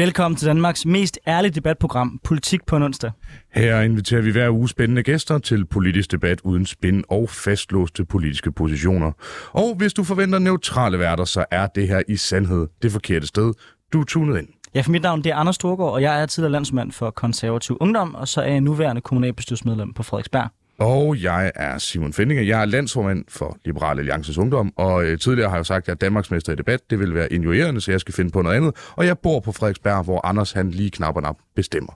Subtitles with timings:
[0.00, 3.10] Velkommen til Danmarks mest ærlige debatprogram, Politik på en onsdag.
[3.54, 8.52] Her inviterer vi hver uge spændende gæster til politisk debat uden spin og fastlåste politiske
[8.52, 9.12] positioner.
[9.52, 13.52] Og hvis du forventer neutrale værter, så er det her i sandhed det forkerte sted.
[13.92, 14.48] Du er tunet ind.
[14.74, 17.76] Ja, for mit navn det er Anders Storgård, og jeg er tidligere landsmand for konservativ
[17.80, 20.48] ungdom, og så er jeg nuværende kommunalbestyrelsesmedlem på Frederiksberg.
[20.80, 22.44] Og jeg er Simon Fendinger.
[22.44, 25.88] Jeg er landsformand for Liberal Alliances Ungdom, og øh, tidligere har jeg jo sagt, at
[25.88, 26.90] jeg er Danmarksmester i debat.
[26.90, 28.76] Det vil være injurerende, så jeg skal finde på noget andet.
[28.96, 31.92] Og jeg bor på Frederiksberg, hvor Anders han lige knapper op bestemmer.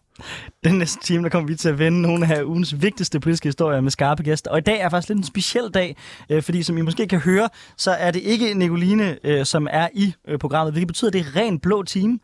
[0.65, 3.81] Den næste time, der kommer vi til at vende nogle af ugens vigtigste politiske historier
[3.81, 4.51] med skarpe gæster.
[4.51, 5.97] Og i dag er faktisk lidt en speciel dag,
[6.31, 9.89] øh, fordi som I måske kan høre, så er det ikke Nicoline, øh, som er
[9.95, 12.19] i øh, programmet, hvilket betyder, at det er ren blå time.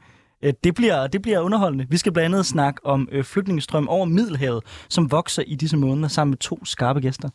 [0.45, 1.87] Øh, det bliver, det bliver underholdende.
[1.91, 6.09] Vi skal blandt andet snakke om øh, flygtningestrøm over Middelhavet, som vokser i disse måneder
[6.09, 7.29] sammen med to skarpe gæster.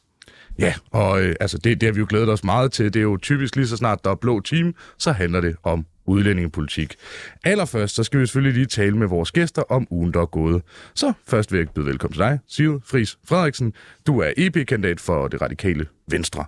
[0.59, 2.93] Ja, og øh, altså det, det har vi jo glædet os meget til.
[2.93, 5.85] Det er jo typisk lige så snart der er blå team, så handler det om
[6.05, 6.95] udlændingepolitik.
[7.43, 10.61] Allerførst så skal vi selvfølgelig lige tale med vores gæster om ugen, der er gået.
[10.93, 13.73] Så først vil jeg byde velkommen til dig, Sigrid Fris Frederiksen.
[14.07, 16.45] Du er EP-kandidat for det radikale Venstre.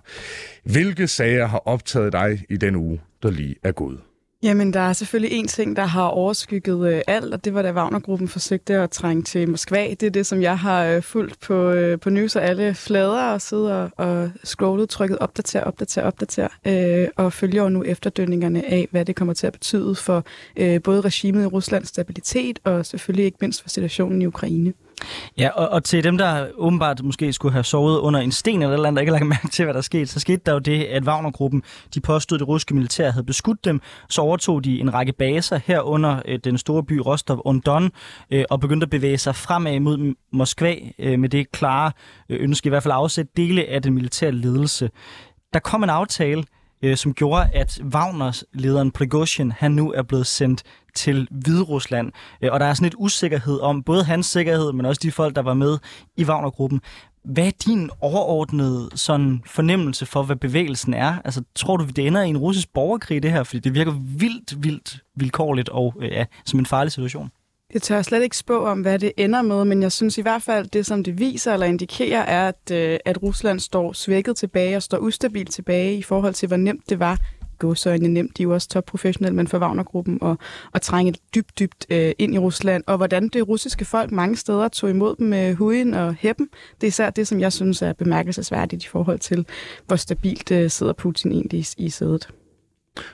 [0.64, 3.98] Hvilke sager har optaget dig i den uge, der lige er gået?
[4.42, 7.72] Jamen, der er selvfølgelig en ting, der har overskygget øh, alt, og det var da
[7.72, 9.90] Wagnergruppen forsøgte at trænge til Moskva.
[9.90, 13.32] Det er det, som jeg har øh, fulgt på, øh, på news og alle flader
[13.32, 18.70] og sidder og, og scrollet, trykket opdater, opdater, opdater, øh, og følger jo nu efterdønningerne
[18.70, 20.24] af, hvad det kommer til at betyde for
[20.56, 24.72] øh, både regimet i Ruslands stabilitet og selvfølgelig ikke mindst for situationen i Ukraine.
[25.38, 28.74] Ja, og, og til dem, der åbenbart måske skulle have sovet under en sten eller
[28.74, 30.58] eller andet, der ikke har lagt mærke til, hvad der skete, så skete der jo
[30.58, 31.62] det, at Wagner-gruppen,
[31.94, 33.80] de påstod, at det russiske militær havde beskudt dem.
[34.08, 37.88] Så overtog de en række baser herunder øh, den store by Rostov-on-Don
[38.30, 41.92] øh, og begyndte at bevæge sig fremad mod Moskva øh, med det klare
[42.28, 44.90] øh, ønske, i hvert fald at afsætte dele af den militære ledelse.
[45.52, 46.44] Der kom en aftale,
[46.82, 50.62] øh, som gjorde, at Wagners lederen Prigozhin, han nu er blevet sendt
[50.94, 52.12] til Hviderusland.
[52.42, 55.36] Øh, og der er sådan lidt usikkerhed om både hans sikkerhed, men også de folk,
[55.36, 55.78] der var med
[56.16, 56.80] i Wagner-gruppen.
[57.24, 61.16] Hvad er din overordnede sådan fornemmelse for, hvad bevægelsen er?
[61.24, 63.42] Altså, tror du, det ender i en russisk borgerkrig, det her?
[63.42, 67.30] Fordi det virker vildt, vildt vilkårligt og øh, ja, som en farlig situation.
[67.74, 70.42] Jeg tør slet ikke spå om, hvad det ender med, men jeg synes i hvert
[70.42, 74.76] fald, det som det viser eller indikerer, er, at, øh, at Rusland står svækket tilbage
[74.76, 77.18] og står ustabilt tilbage i forhold til, hvor nemt det var
[77.58, 80.38] godsøjne nemt, de er jo også topprofessionelle, men for Wagner-gruppen, og,
[80.72, 84.68] og trænge dybt, dybt øh, ind i Rusland, og hvordan det russiske folk mange steder
[84.68, 86.48] tog imod dem med huden og hæppen.
[86.80, 89.46] Det er især det, som jeg synes er bemærkelsesværdigt i forhold til,
[89.86, 92.28] hvor stabilt øh, sidder Putin egentlig i, i sædet.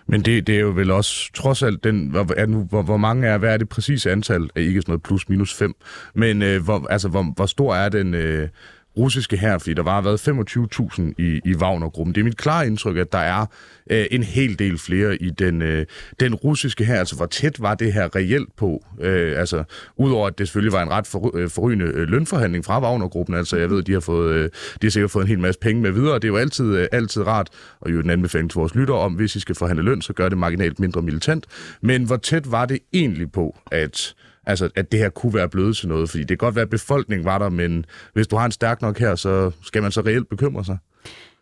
[0.07, 2.97] Men det, det er jo vel også trods alt den, hvor, er nu, hvor, hvor
[2.97, 4.51] mange er, hvad er det præcise antal?
[4.55, 5.75] Er ikke sådan noget plus minus fem,
[6.15, 8.49] men øh, hvor, altså, hvor, hvor stor er den, øh,
[8.97, 12.15] russiske her, fordi der var været 25.000 i, i Wagner-gruppen.
[12.15, 13.47] Det er mit klare indtryk, at der er
[13.91, 15.87] øh, en hel del flere i den, øh,
[16.21, 16.99] den russiske her.
[16.99, 18.85] Altså, hvor tæt var det her reelt på?
[19.01, 19.65] Øh, altså,
[19.97, 23.35] udover at det selvfølgelig var en ret for, øh, forrygende øh, lønforhandling fra Wagner-gruppen.
[23.35, 24.45] Altså, jeg ved, de har, fået, øh,
[24.83, 26.15] de har sikkert fået en hel masse penge med videre.
[26.15, 27.49] Det er jo altid, øh, altid rart,
[27.81, 30.29] og jo en anbefaling til vores lytter om, hvis I skal forhandle løn, så gør
[30.29, 31.47] det marginalt mindre militant.
[31.81, 34.15] Men hvor tæt var det egentlig på, at
[34.47, 36.11] Altså, at det her kunne være blevet til noget.
[36.11, 38.83] Fordi det kan godt være, at befolkningen var der, men hvis du har en stærk
[38.83, 40.79] nok her, så skal man så reelt bekymre sig.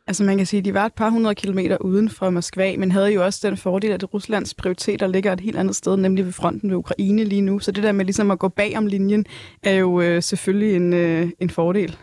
[0.06, 2.92] Altså man kan sige, at de var et par hundrede kilometer uden for Moskva, men
[2.92, 6.32] havde jo også den fordel, at Ruslands prioriteter ligger et helt andet sted, nemlig ved
[6.32, 7.58] fronten ved Ukraine lige nu.
[7.58, 9.26] Så det der med ligesom at gå bag om linjen,
[9.62, 11.96] er jo øh, selvfølgelig en, øh, en fordel.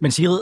[0.00, 0.40] Men Sigrid,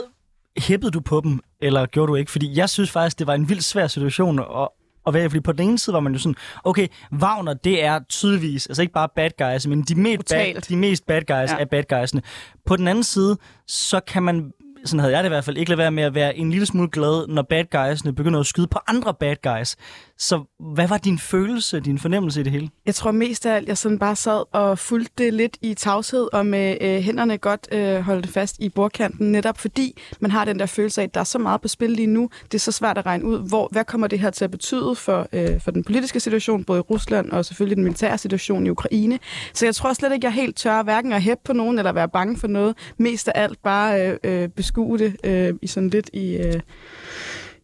[0.57, 2.31] hæppede du på dem, eller gjorde du ikke?
[2.31, 4.67] Fordi jeg synes faktisk, det var en vildt svær situation at,
[5.07, 6.87] at være fordi på den ene side var man jo sådan, okay,
[7.21, 11.05] Wagner, det er tydeligvis, altså ikke bare bad guys, men de mest, bad, de mest
[11.05, 11.57] bad guys ja.
[11.59, 12.21] er bad guysene.
[12.65, 13.37] På den anden side,
[13.67, 14.51] så kan man
[14.85, 16.65] sådan havde jeg det i hvert fald, ikke lade være med at være en lille
[16.65, 19.75] smule glad, når bad guysene begynder at skyde på andre bad guys.
[20.21, 20.43] Så
[20.73, 22.69] hvad var din følelse, din fornemmelse i det hele?
[22.85, 26.27] Jeg tror mest af alt, jeg sådan bare sad og fulgte det lidt i tavshed,
[26.33, 30.59] og med øh, hænderne godt øh, holdt fast i bordkanten, netop fordi man har den
[30.59, 32.29] der følelse af, at der er så meget på spil lige nu.
[32.43, 34.95] Det er så svært at regne ud, hvor, hvad kommer det her til at betyde
[34.95, 38.69] for, øh, for den politiske situation, både i Rusland og selvfølgelig den militære situation i
[38.69, 39.19] Ukraine.
[39.53, 41.91] Så jeg tror slet ikke, jeg er helt tør hverken at hæppe på nogen eller
[41.91, 42.75] være bange for noget.
[42.97, 46.37] Mest af alt bare øh, øh, beskue det øh, i sådan lidt i...
[46.37, 46.59] Øh,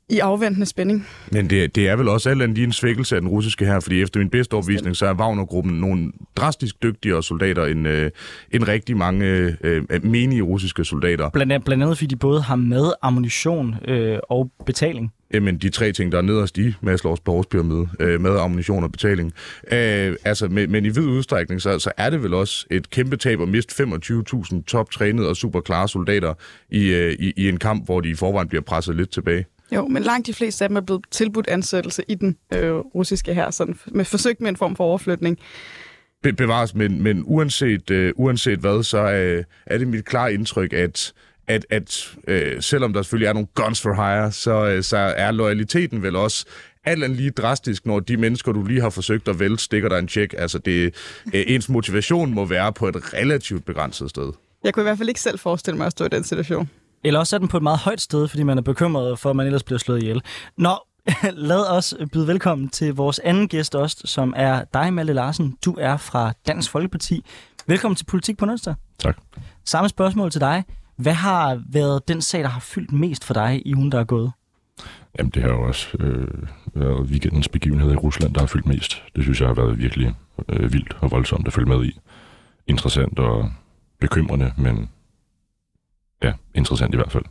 [0.09, 1.07] i afventende spænding.
[1.31, 3.79] Men det, det er vel også alt andet lige en svækkelse af den russiske her,
[3.79, 8.11] fordi efter min bedste overvisning, så er Wagner-gruppen nogle drastisk dygtigere soldater end, øh,
[8.51, 9.25] end rigtig mange
[9.61, 11.29] øh, menige russiske soldater.
[11.29, 15.11] Blandt, blandt andet fordi de både har med ammunition øh, og betaling.
[15.33, 19.33] Jamen, de tre ting, der er nederst i Maslows behovspyramide, øh, med ammunition og betaling.
[19.71, 23.17] Øh, altså, men, men i vid udstrækning, så, så er det vel også et kæmpe
[23.17, 26.33] tab at miste 25.000 toptrænede og super klare soldater
[26.69, 29.45] i, øh, i, i en kamp, hvor de i forvejen bliver presset lidt tilbage.
[29.71, 33.33] Jo, men langt de fleste af dem er blevet tilbudt ansættelse i den øh, russiske
[33.33, 35.39] her, sådan med forsøgt med en form for overflytning.
[36.23, 40.73] be- bevares, men, men uanset, øh, uanset hvad, så øh, er det mit klare indtryk,
[40.73, 41.13] at
[41.47, 45.31] at, at øh, selvom der selvfølgelig er nogle guns for hire, så, øh, så er
[45.31, 46.45] loyaliteten vel også
[46.85, 49.99] alt andet lige drastisk, når de mennesker, du lige har forsøgt at vælge, stikker dig
[49.99, 50.33] en tjek.
[50.37, 50.95] Altså, det,
[51.33, 54.31] øh, ens motivation må være på et relativt begrænset sted.
[54.63, 56.69] Jeg kunne i hvert fald ikke selv forestille mig at stå i den situation.
[57.05, 59.35] Eller også er den på et meget højt sted, fordi man er bekymret for, at
[59.35, 60.21] man ellers bliver slået ihjel.
[60.57, 60.77] Nå,
[61.49, 65.57] lad os byde velkommen til vores anden gæst også, som er dig, Malte Larsen.
[65.65, 67.25] Du er fra Dansk Folkeparti.
[67.67, 68.75] Velkommen til Politik på Nødsdag.
[68.99, 69.17] Tak.
[69.65, 70.63] Samme spørgsmål til dig.
[70.95, 74.03] Hvad har været den sag, der har fyldt mest for dig i ugen, der er
[74.03, 74.31] gået?
[75.17, 76.27] Jamen, det har jo også øh,
[76.73, 79.03] været weekendens begivenheder i Rusland, der har fyldt mest.
[79.15, 80.15] Det synes jeg har været virkelig
[80.49, 81.99] øh, vildt og voldsomt at følge med i.
[82.67, 83.51] Interessant og
[83.99, 84.89] bekymrende, men
[86.23, 87.23] ja, interessant i hvert fald.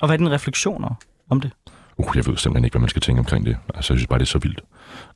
[0.00, 0.94] Og hvad er dine refleksioner
[1.30, 1.50] om det?
[1.96, 3.56] Uh, jeg ved simpelthen ikke, hvad man skal tænke omkring det.
[3.74, 4.60] Altså, jeg synes bare, det er så vildt.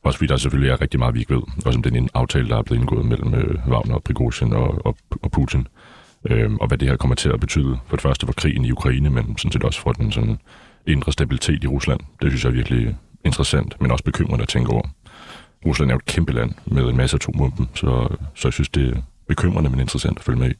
[0.02, 1.42] Også fordi der selvfølgelig er rigtig meget, vi ikke ved.
[1.66, 5.30] Også om den aftale, der er blevet indgået mellem øh, Wagner, Prigozhin og, og, og
[5.30, 5.66] Putin.
[6.30, 7.78] Øh, og hvad det her kommer til at betyde.
[7.86, 10.38] For det første for krigen i Ukraine, men sådan set også for den sådan,
[10.86, 12.00] indre stabilitet i Rusland.
[12.22, 14.88] Det synes jeg er virkelig interessant, men også bekymrende at tænke over.
[15.66, 18.96] Rusland er jo et kæmpe land med en masse atomvåben, så, så jeg synes, det
[18.96, 20.54] er bekymrende, men interessant at følge med i.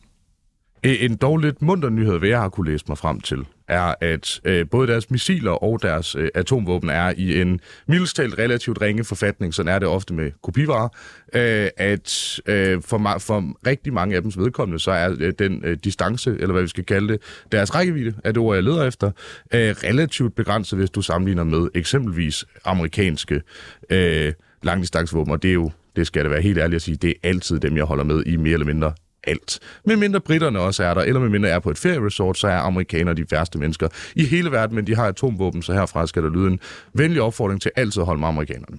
[0.85, 3.95] Øh, en dog lidt munter nyhed, hvad jeg har kunne læse mig frem til, er,
[4.01, 9.05] at øh, både deres missiler og deres øh, atomvåben er i en mildestalt relativt ringe
[9.05, 10.89] forfatning, sådan er det ofte med kopivarer,
[11.35, 15.77] øh, at øh, for, for rigtig mange af dems vedkommende, så er øh, den øh,
[15.85, 19.07] distance, eller hvad vi skal kalde det, deres rækkevidde, er det ord, jeg leder efter,
[19.55, 23.43] øh, relativt begrænset, hvis du sammenligner med eksempelvis amerikanske
[23.91, 24.33] øh,
[24.63, 27.11] langdistancevåben, og det er jo det skal jeg da være helt ærlig at sige, det
[27.11, 28.93] er altid dem, jeg holder med i mere eller mindre
[29.27, 29.59] alt.
[29.85, 32.57] Men mindre britterne også er der, eller med mindre er på et ferieresort, så er
[32.57, 36.31] amerikanere de værste mennesker i hele verden, men de har atomvåben, så herfra skal der
[36.31, 36.61] lyde en
[36.95, 38.79] venlig opfordring til altid at holde med amerikanerne.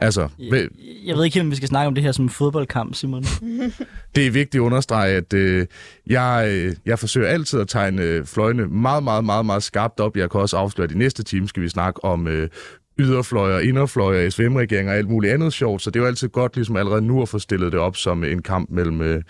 [0.00, 0.68] Altså, jeg,
[1.04, 3.24] jeg ved ikke, om vi skal snakke om det her som en fodboldkamp, Simon.
[4.14, 5.66] det er vigtigt at understrege, at øh,
[6.06, 10.16] jeg, øh, jeg forsøger altid at tegne øh, fløjene meget, meget, meget, meget skarpt op.
[10.16, 12.48] Jeg kan også afsløre, at i næste time skal vi snakke om øh,
[12.98, 16.76] yderfløjer, inderfløjer, SVM-regeringer og alt muligt andet sjovt, så det er jo altid godt ligesom
[16.76, 19.22] allerede nu at få stillet det op som en kamp mellem øh,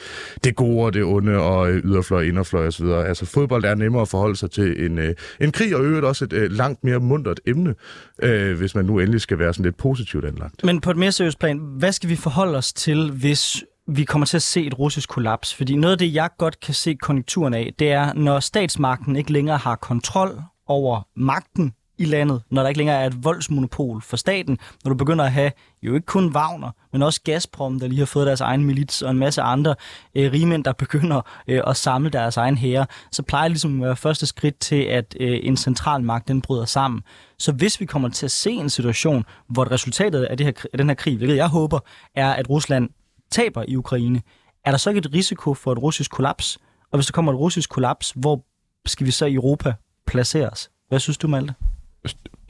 [0.44, 2.86] det gode og det onde og øh, yderfløj, inderfløj osv.
[2.86, 6.24] Altså fodbold er nemmere at forholde sig til en, øh, en krig, og øvrigt også
[6.24, 7.74] et øh, langt mere mundret emne,
[8.22, 10.64] øh, hvis man nu endelig skal være sådan lidt positivt anlagt.
[10.64, 14.26] Men på et mere seriøst plan, hvad skal vi forholde os til, hvis vi kommer
[14.26, 15.54] til at se et russisk kollaps?
[15.54, 19.32] Fordi noget af det, jeg godt kan se konjunkturen af, det er, når statsmagten ikke
[19.32, 24.16] længere har kontrol over magten i landet, når der ikke længere er et voldsmonopol for
[24.16, 25.52] staten, når du begynder at have
[25.82, 29.10] jo ikke kun Wagner, men også Gazprom, der lige har fået deres egen milits, og
[29.10, 29.74] en masse andre
[30.14, 33.86] øh, rigmænd, der begynder øh, at samle deres egen hære, så plejer det ligesom at
[33.86, 37.02] være første skridt til, at øh, en central magt den bryder sammen.
[37.38, 40.78] Så hvis vi kommer til at se en situation, hvor resultatet af, det her, af
[40.78, 41.78] den her krig, hvilket jeg håber,
[42.14, 42.88] er, at Rusland
[43.30, 44.22] taber i Ukraine,
[44.64, 46.58] er der så ikke et risiko for et russisk kollaps?
[46.92, 48.44] Og hvis der kommer et russisk kollaps, hvor
[48.86, 49.74] skal vi så i Europa
[50.06, 50.70] placeres?
[50.88, 51.54] Hvad synes du, Malte?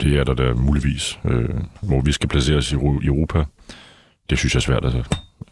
[0.01, 1.19] Det er der da muligvis.
[1.25, 3.45] Øh, hvor vi skal placeres i Europa,
[4.31, 4.95] det synes jeg er svært at,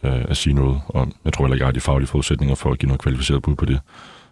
[0.03, 1.13] øh, at sige noget om.
[1.25, 3.55] Jeg tror heller ikke, jeg har de faglige forudsætninger for at give noget kvalificeret bud
[3.57, 3.81] på det.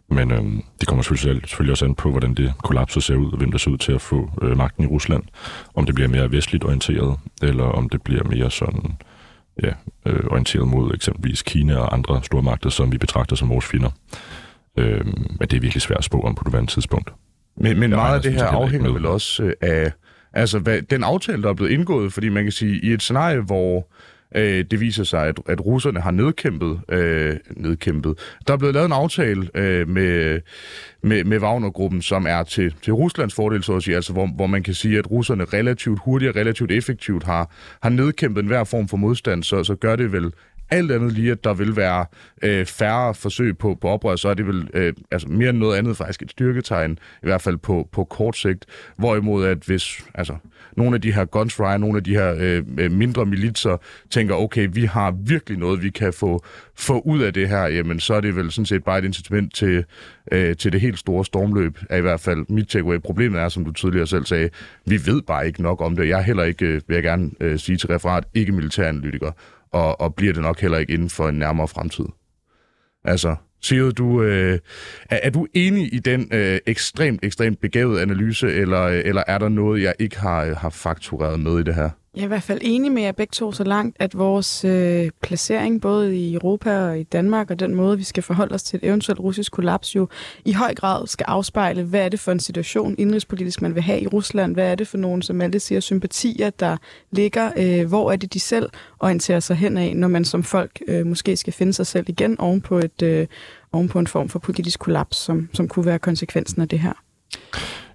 [0.08, 3.38] Men øh, det kommer selvfølgelig, selvfølgelig også an på, hvordan det kollapser ser ud, og
[3.38, 5.22] hvem der ser ud til at få øh, magten i Rusland.
[5.74, 8.96] Om det bliver mere vestligt orienteret, eller om det bliver mere sådan
[9.62, 9.72] ja,
[10.06, 13.90] øh, orienteret mod eksempelvis Kina og andre stormagter, som vi betragter som vores fjender.
[14.76, 17.12] Øh, men det er virkelig svært at spå om på det tidspunkt.
[17.56, 19.92] Men, men meget af det her afhænger vel også øh, af
[20.32, 23.40] altså, hvad, den aftale, der er blevet indgået, fordi man kan sige, i et scenarie,
[23.40, 23.88] hvor
[24.34, 28.18] øh, det viser sig, at, at russerne har nedkæmpet, øh, nedkæmpet.
[28.46, 30.40] Der er blevet lavet en aftale øh, med,
[31.02, 34.46] med, med Wagner-gruppen, som er til, til Ruslands fordel, så at sige, altså, hvor, hvor
[34.46, 37.50] man kan sige, at russerne relativt hurtigt og relativt effektivt har,
[37.82, 40.32] har nedkæmpet enhver form for modstand, så, så gør det vel
[40.70, 42.06] alt andet lige, at der vil være
[42.42, 45.78] øh, færre forsøg på, på oprør, så er det vel øh, altså mere end noget
[45.78, 46.92] andet faktisk et styrketegn,
[47.22, 48.66] i hvert fald på, på kort sigt.
[48.96, 50.36] Hvorimod at hvis altså,
[50.76, 53.76] nogle af de her guns fry, nogle af de her øh, øh, mindre militser
[54.10, 56.44] tænker, okay, vi har virkelig noget, vi kan få,
[56.74, 59.54] få ud af det her, jamen så er det vel sådan set bare et incitament
[59.54, 59.84] til,
[60.32, 62.98] øh, til det helt store stormløb, er i hvert fald mit takeaway.
[62.98, 64.50] Problemet er, som du tidligere selv sagde,
[64.86, 66.08] vi ved bare ikke nok om det.
[66.08, 69.32] Jeg er heller ikke, øh, vil jeg gerne øh, sige til referat, ikke militæranalytiker
[69.74, 72.04] og, og bliver det nok heller ikke inden for en nærmere fremtid.
[73.04, 74.58] Altså, siger du, øh,
[75.10, 79.38] er, er du enig i den øh, ekstremt, ekstremt begavede analyse, eller, øh, eller er
[79.38, 81.90] der noget, jeg ikke har, øh, har faktureret med i det her?
[82.16, 85.10] Jeg er i hvert fald enig med jer begge to så langt, at vores øh,
[85.22, 88.76] placering både i Europa og i Danmark, og den måde, vi skal forholde os til
[88.76, 90.08] et eventuelt russisk kollaps, jo
[90.44, 94.00] i høj grad skal afspejle, hvad er det for en situation indrigspolitisk, man vil have
[94.00, 94.54] i Rusland?
[94.54, 96.76] Hvad er det for nogen, som alle siger, sympatier, der
[97.10, 97.50] ligger?
[97.56, 101.06] Øh, hvor er det, de selv orienterer sig hen af, når man som folk øh,
[101.06, 103.26] måske skal finde sig selv igen oven på, et, øh,
[103.72, 106.92] oven på en form for politisk kollaps, som, som kunne være konsekvensen af det her?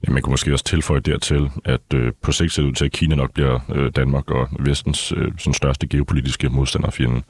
[0.07, 2.85] Ja, man kunne måske også tilføje dertil, at øh, på sigt ser det ud til,
[2.85, 7.21] at Kina nok bliver øh, Danmark og vestens øh, sådan største geopolitiske modstanderfjende.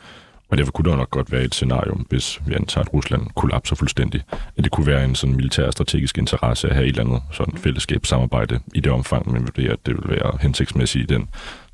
[0.50, 3.76] Og derfor kunne der nok godt være et scenario, hvis vi antager, at Rusland kollapser
[3.76, 4.24] fuldstændig,
[4.58, 7.58] at det kunne være en sådan militær strategisk interesse at have et eller andet sådan
[7.58, 11.28] fællesskabssamarbejde i det omfang, men det, at det vil være hensigtsmæssigt i, den,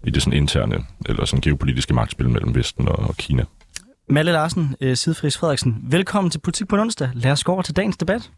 [0.04, 3.46] i det sådan interne eller sådan geopolitiske magtspil mellem Vesten og, og Kina.
[4.10, 7.10] Malle Larsen, øh, Sidfris Frederiksen, velkommen til Politik på onsdag.
[7.14, 8.32] Lad os gå over til dagens debat.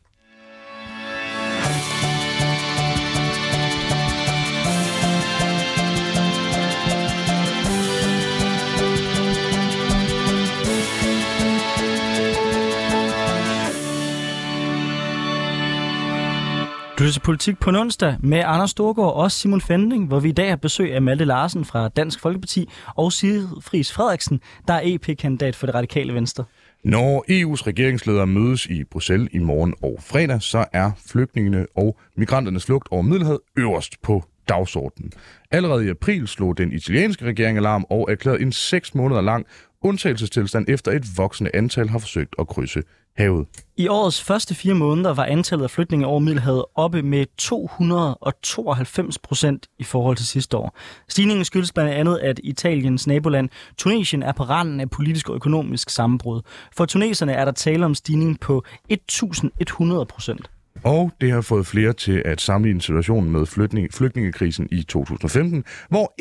[17.00, 20.32] Du til Politik på en onsdag med Anders Storgård og Simon Fending, hvor vi i
[20.32, 25.56] dag har besøg af Malte Larsen fra Dansk Folkeparti og Sigfris Frederiksen, der er EP-kandidat
[25.56, 26.44] for det radikale venstre.
[26.84, 32.66] Når EU's regeringsledere mødes i Bruxelles i morgen og fredag, så er flygtningene og migranternes
[32.66, 35.12] flugt over Middelhavet øverst på dagsordenen.
[35.52, 39.46] Allerede i april slog den italienske regering alarm og erklærede en seks måneder lang
[39.82, 42.82] undtagelsestilstand efter et voksende antal har forsøgt at krydse
[43.18, 43.48] havet.
[43.78, 49.68] I årets første fire måneder var antallet af flygtninge over Middelhavet oppe med 292 procent
[49.80, 50.78] i forhold til sidste år.
[51.10, 55.90] Stigningen skyldes blandt andet, at Italiens naboland Tunesien er på randen af politisk og økonomisk
[55.90, 56.42] sammenbrud.
[56.74, 60.50] For tuneserne er der tale om stigning på 1100 procent.
[60.84, 66.14] Og det har fået flere til at sammenligne situationen med flygtning, flygtningekrisen i 2015, hvor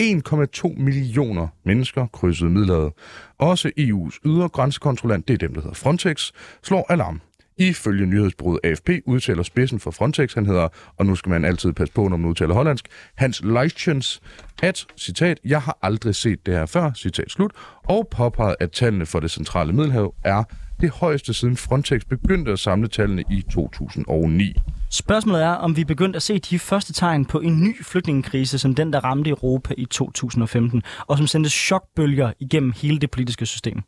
[0.69, 2.93] 1,2 millioner mennesker krydsede Middelhavet.
[3.39, 6.31] Også EU's ydre grænsekontrollant, det er dem, der hedder Frontex,
[6.63, 7.21] slår alarm.
[7.59, 11.95] Ifølge nyhedsbruget AFP udtaler spidsen for Frontex, han hedder, og nu skal man altid passe
[11.95, 14.21] på, når man udtaler hollandsk, Hans Leichens,
[14.63, 17.53] at, citat, jeg har aldrig set det her før, citat slut,
[17.85, 20.45] og påpeget, at tallene for det centrale Middelhav er
[20.81, 24.55] det højeste siden Frontex begyndte at samle tallene i 2009.
[24.91, 28.59] Spørgsmålet er, om vi er begyndt at se de første tegn på en ny flygtningekrise,
[28.59, 33.47] som den, der ramte Europa i 2015, og som sendte chokbølger igennem hele det politiske
[33.47, 33.83] system.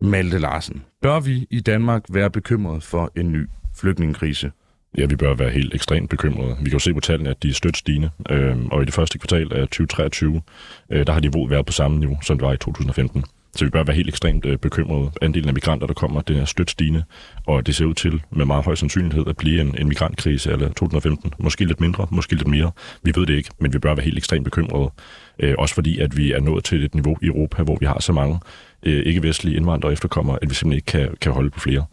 [0.00, 3.46] Malte Larsen, bør vi i Danmark være bekymret for en ny
[3.76, 4.50] flygtningekrise?
[4.98, 6.56] Ja, vi bør være helt ekstremt bekymrede.
[6.58, 8.94] Vi kan jo se på tallene, at de er stødt stigende, øh, og i det
[8.94, 10.42] første kvartal af 2023,
[10.90, 13.24] øh, der har niveauet været på samme niveau, som det var i 2015.
[13.56, 15.10] Så vi bør være helt ekstremt øh, bekymrede.
[15.22, 17.04] Andelen af migranter, der kommer, den er stødt stigende,
[17.46, 20.68] og det ser ud til med meget høj sandsynlighed at blive en, en migrantkrise eller
[20.68, 21.32] 2015.
[21.38, 22.70] Måske lidt mindre, måske lidt mere.
[23.02, 24.90] Vi ved det ikke, men vi bør være helt ekstremt bekymrede.
[25.38, 28.00] Øh, også fordi, at vi er nået til et niveau i Europa, hvor vi har
[28.00, 28.40] så mange
[28.82, 31.84] øh, ikke-vestlige indvandrere og efterkommere, at vi simpelthen ikke kan, kan holde på flere.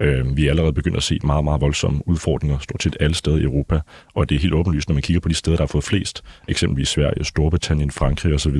[0.00, 3.36] Øh, vi er allerede begyndt at se meget, meget voldsomme udfordringer stort set alle steder
[3.36, 3.80] i Europa,
[4.14, 6.24] og det er helt åbenlyst, når man kigger på de steder, der har fået flest,
[6.48, 8.56] eksempelvis Sverige, Storbritannien, Frankrig osv.,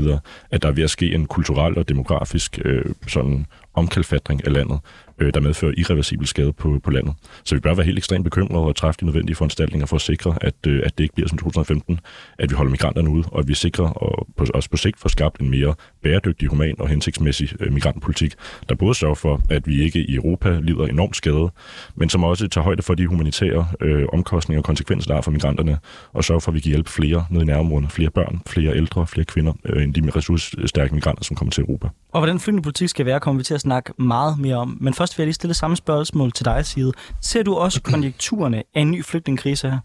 [0.51, 4.79] at der er ved at ske en kulturel og demografisk øh, sådan omkalfatring af landet,
[5.19, 7.15] øh, der medfører irreversibel skade på, på landet.
[7.45, 10.39] Så vi bør være helt ekstremt bekymrede og træffe de nødvendige foranstaltninger for at sikre,
[10.41, 12.01] at, øh, at det ikke bliver som 2015,
[12.39, 15.09] at vi holder migranterne ude, og at vi sikrer og på, også på sigt får
[15.09, 18.35] skabt en mere bæredygtig, human og hensigtsmæssig øh, migrantpolitik,
[18.69, 21.51] der både sørger for, at vi ikke i Europa lider enormt skade,
[21.95, 25.31] men som også tager højde for de humanitære øh, omkostninger og konsekvenser, der er for
[25.31, 25.79] migranterne,
[26.13, 29.07] og sørger for, at vi kan hjælpe flere ned i nærområderne, flere børn, flere ældre,
[29.07, 31.89] flere kvinder, øh, end de ressourcestærke migranter, som kommer til Europa.
[32.13, 34.79] Og hvordan flygtningepolitik skal være, kommer vi til at snakke meget mere om.
[34.81, 36.93] Men først vil jeg lige stille samme spørgsmål til dig, Side.
[37.21, 39.79] Ser du også konjunkturerne af en ny flygtningekrise her?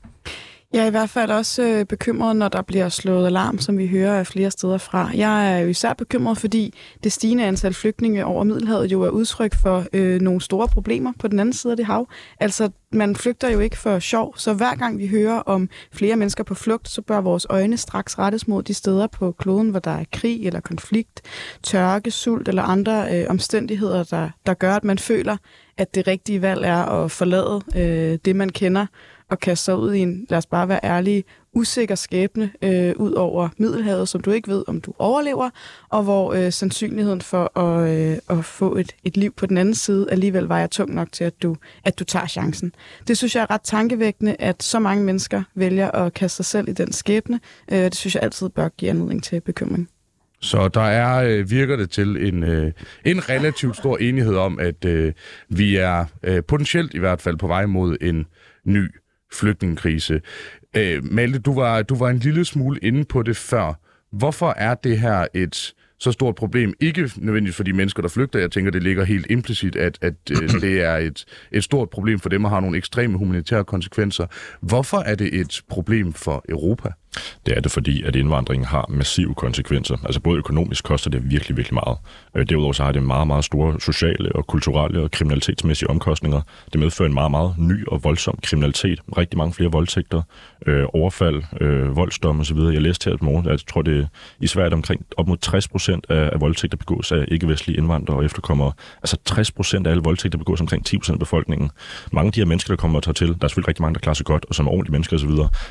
[0.74, 3.88] Jeg er i hvert fald også øh, bekymret, når der bliver slået alarm, som vi
[3.88, 5.12] hører af flere steder fra.
[5.16, 6.74] Jeg er jo især bekymret, fordi
[7.04, 11.28] det stigende antal flygtninge over Middelhavet jo er udtryk for øh, nogle store problemer på
[11.28, 12.10] den anden side af det hav.
[12.40, 16.44] Altså, man flygter jo ikke for sjov, så hver gang vi hører om flere mennesker
[16.44, 19.92] på flugt, så bør vores øjne straks rettes mod de steder på kloden, hvor der
[19.92, 21.22] er krig eller konflikt,
[21.64, 25.38] tørke, sult eller andre øh, omstændigheder, der, der gør, at man føler,
[25.78, 28.86] at det rigtige valg er at forlade øh, det, man kender,
[29.30, 33.12] og kaste sig ud i en, lad os bare være ærlige, usikker skæbne øh, ud
[33.12, 35.50] over Middelhavet, som du ikke ved, om du overlever,
[35.90, 39.58] og hvor øh, sandsynligheden for øh, at, øh, at få et, et liv på den
[39.58, 42.74] anden side alligevel vejer tung nok til, at du, at du tager chancen.
[43.08, 46.70] Det synes jeg er ret tankevækkende, at så mange mennesker vælger at kaste sig selv
[46.70, 47.40] i den skæbne.
[47.72, 49.90] Øh, det synes jeg altid bør give anledning til bekymring.
[50.42, 52.72] Så der er, øh, virker det til en, øh,
[53.06, 55.14] en relativt stor enighed om, at øh,
[55.50, 58.26] vi er øh, potentielt i hvert fald på vej mod en
[58.66, 58.92] ny
[59.34, 60.22] flygtningekrise.
[60.78, 63.80] Øh, Malte, du var, du var en lille smule inde på det før.
[64.12, 66.74] Hvorfor er det her et så stort problem.
[66.80, 68.40] Ikke nødvendigvis for de mennesker, der flygter.
[68.40, 72.20] Jeg tænker, det ligger helt implicit, at, at øh, det er et, et stort problem
[72.20, 74.26] for dem og har nogle ekstreme humanitære konsekvenser.
[74.62, 76.90] Hvorfor er det et problem for Europa?
[77.46, 79.98] Det er det, fordi at indvandringen har massive konsekvenser.
[80.04, 81.98] Altså både økonomisk koster det virkelig, virkelig meget.
[82.36, 86.42] Øh, derudover så har det meget, meget store sociale og kulturelle og kriminalitetsmæssige omkostninger.
[86.74, 89.00] Det medfører en meget, meget ny og voldsom kriminalitet.
[89.18, 90.22] Rigtig mange flere voldtægter,
[90.66, 92.58] øh, overfald, øh, voldsdom osv.
[92.58, 94.08] Jeg læste her et morgen, at jeg tror, det er
[94.40, 98.26] i Sverige omkring op mod 60 procent af, af voldtægter begås af ikke-vestlige indvandrere og
[98.26, 98.72] efterkommere.
[99.04, 101.72] Altså 60 procent af alle voldtægter begås omkring 10 procent af befolkningen.
[102.12, 104.14] Mange af de her mennesker, der kommer til, der er selvfølgelig rigtig mange, der klarer
[104.14, 105.30] sig godt og som er ordentlige mennesker osv.,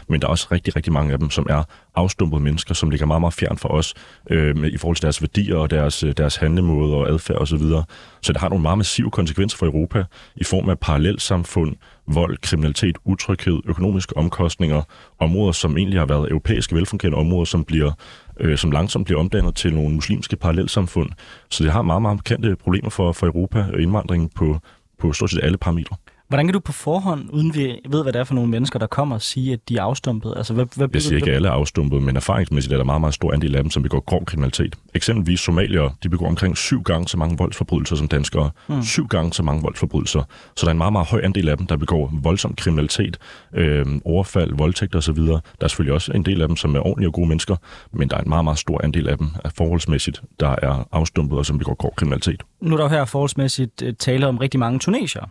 [0.08, 1.62] men der er også rigtig, rigtig mange af dem, som er
[1.94, 3.94] afstumpede mennesker, som ligger meget, meget fjern for os
[4.30, 7.46] øh, i forhold til deres værdier og deres, øh, deres handlemåde og adfærd osv.
[7.46, 7.84] Så, videre.
[8.22, 10.04] så det har nogle meget massive konsekvenser for Europa
[10.36, 14.82] i form af parallelsamfund, vold, kriminalitet, utryghed, økonomiske omkostninger,
[15.18, 17.92] områder, som egentlig har været europæiske velfungerende områder, som bliver
[18.40, 21.10] øh, som langsomt bliver omdannet til nogle muslimske parallelsamfund.
[21.50, 24.58] Så det har meget, meget kendte problemer for, for Europa og indvandringen på,
[24.98, 25.96] på stort set alle parametre.
[26.28, 28.86] Hvordan kan du på forhånd, uden vi ved, hvad det er for nogle mennesker, der
[28.86, 30.34] kommer og sige, at de er afstumpet?
[30.36, 33.00] Altså, hvad, hvad jeg siger ikke, at alle er afstumpet, men erfaringsmæssigt er der meget,
[33.00, 34.76] meget stor andel af dem, som begår grov kriminalitet.
[34.94, 38.50] Eksempelvis somalier, de begår omkring syv gange så mange voldsforbrydelser som danskere.
[38.68, 38.82] Mm.
[38.82, 40.22] Syv gange så mange voldsforbrydelser.
[40.56, 43.18] Så der er en meget, meget høj andel af dem, der begår voldsom kriminalitet,
[43.54, 45.16] øh, overfald, voldtægt osv.
[45.16, 47.56] Der er selvfølgelig også en del af dem, som er ordentlige og gode mennesker,
[47.92, 51.38] men der er en meget, meget stor andel af dem, er forholdsmæssigt, der er afstumpet
[51.38, 52.42] og som begår grov kriminalitet.
[52.60, 55.24] Nu er der jo her forholdsmæssigt øh, tale om rigtig mange tunesier,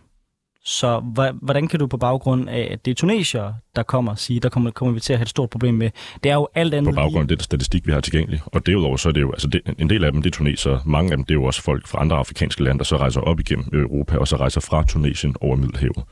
[0.64, 1.00] så
[1.42, 4.48] hvordan kan du på baggrund af, at det er tunesier, der kommer og siger, der
[4.48, 5.90] kommer, kommer vi til at have et stort problem med?
[6.22, 8.42] Det er jo alt andet På baggrund af det statistik, vi har tilgængeligt.
[8.46, 10.80] Og derudover så er det jo, altså det, en del af dem, det er tunesere.
[10.86, 13.20] Mange af dem, det er jo også folk fra andre afrikanske lande, der så rejser
[13.20, 16.04] op igennem Europa, og så rejser fra Tunesien over Middelhavet.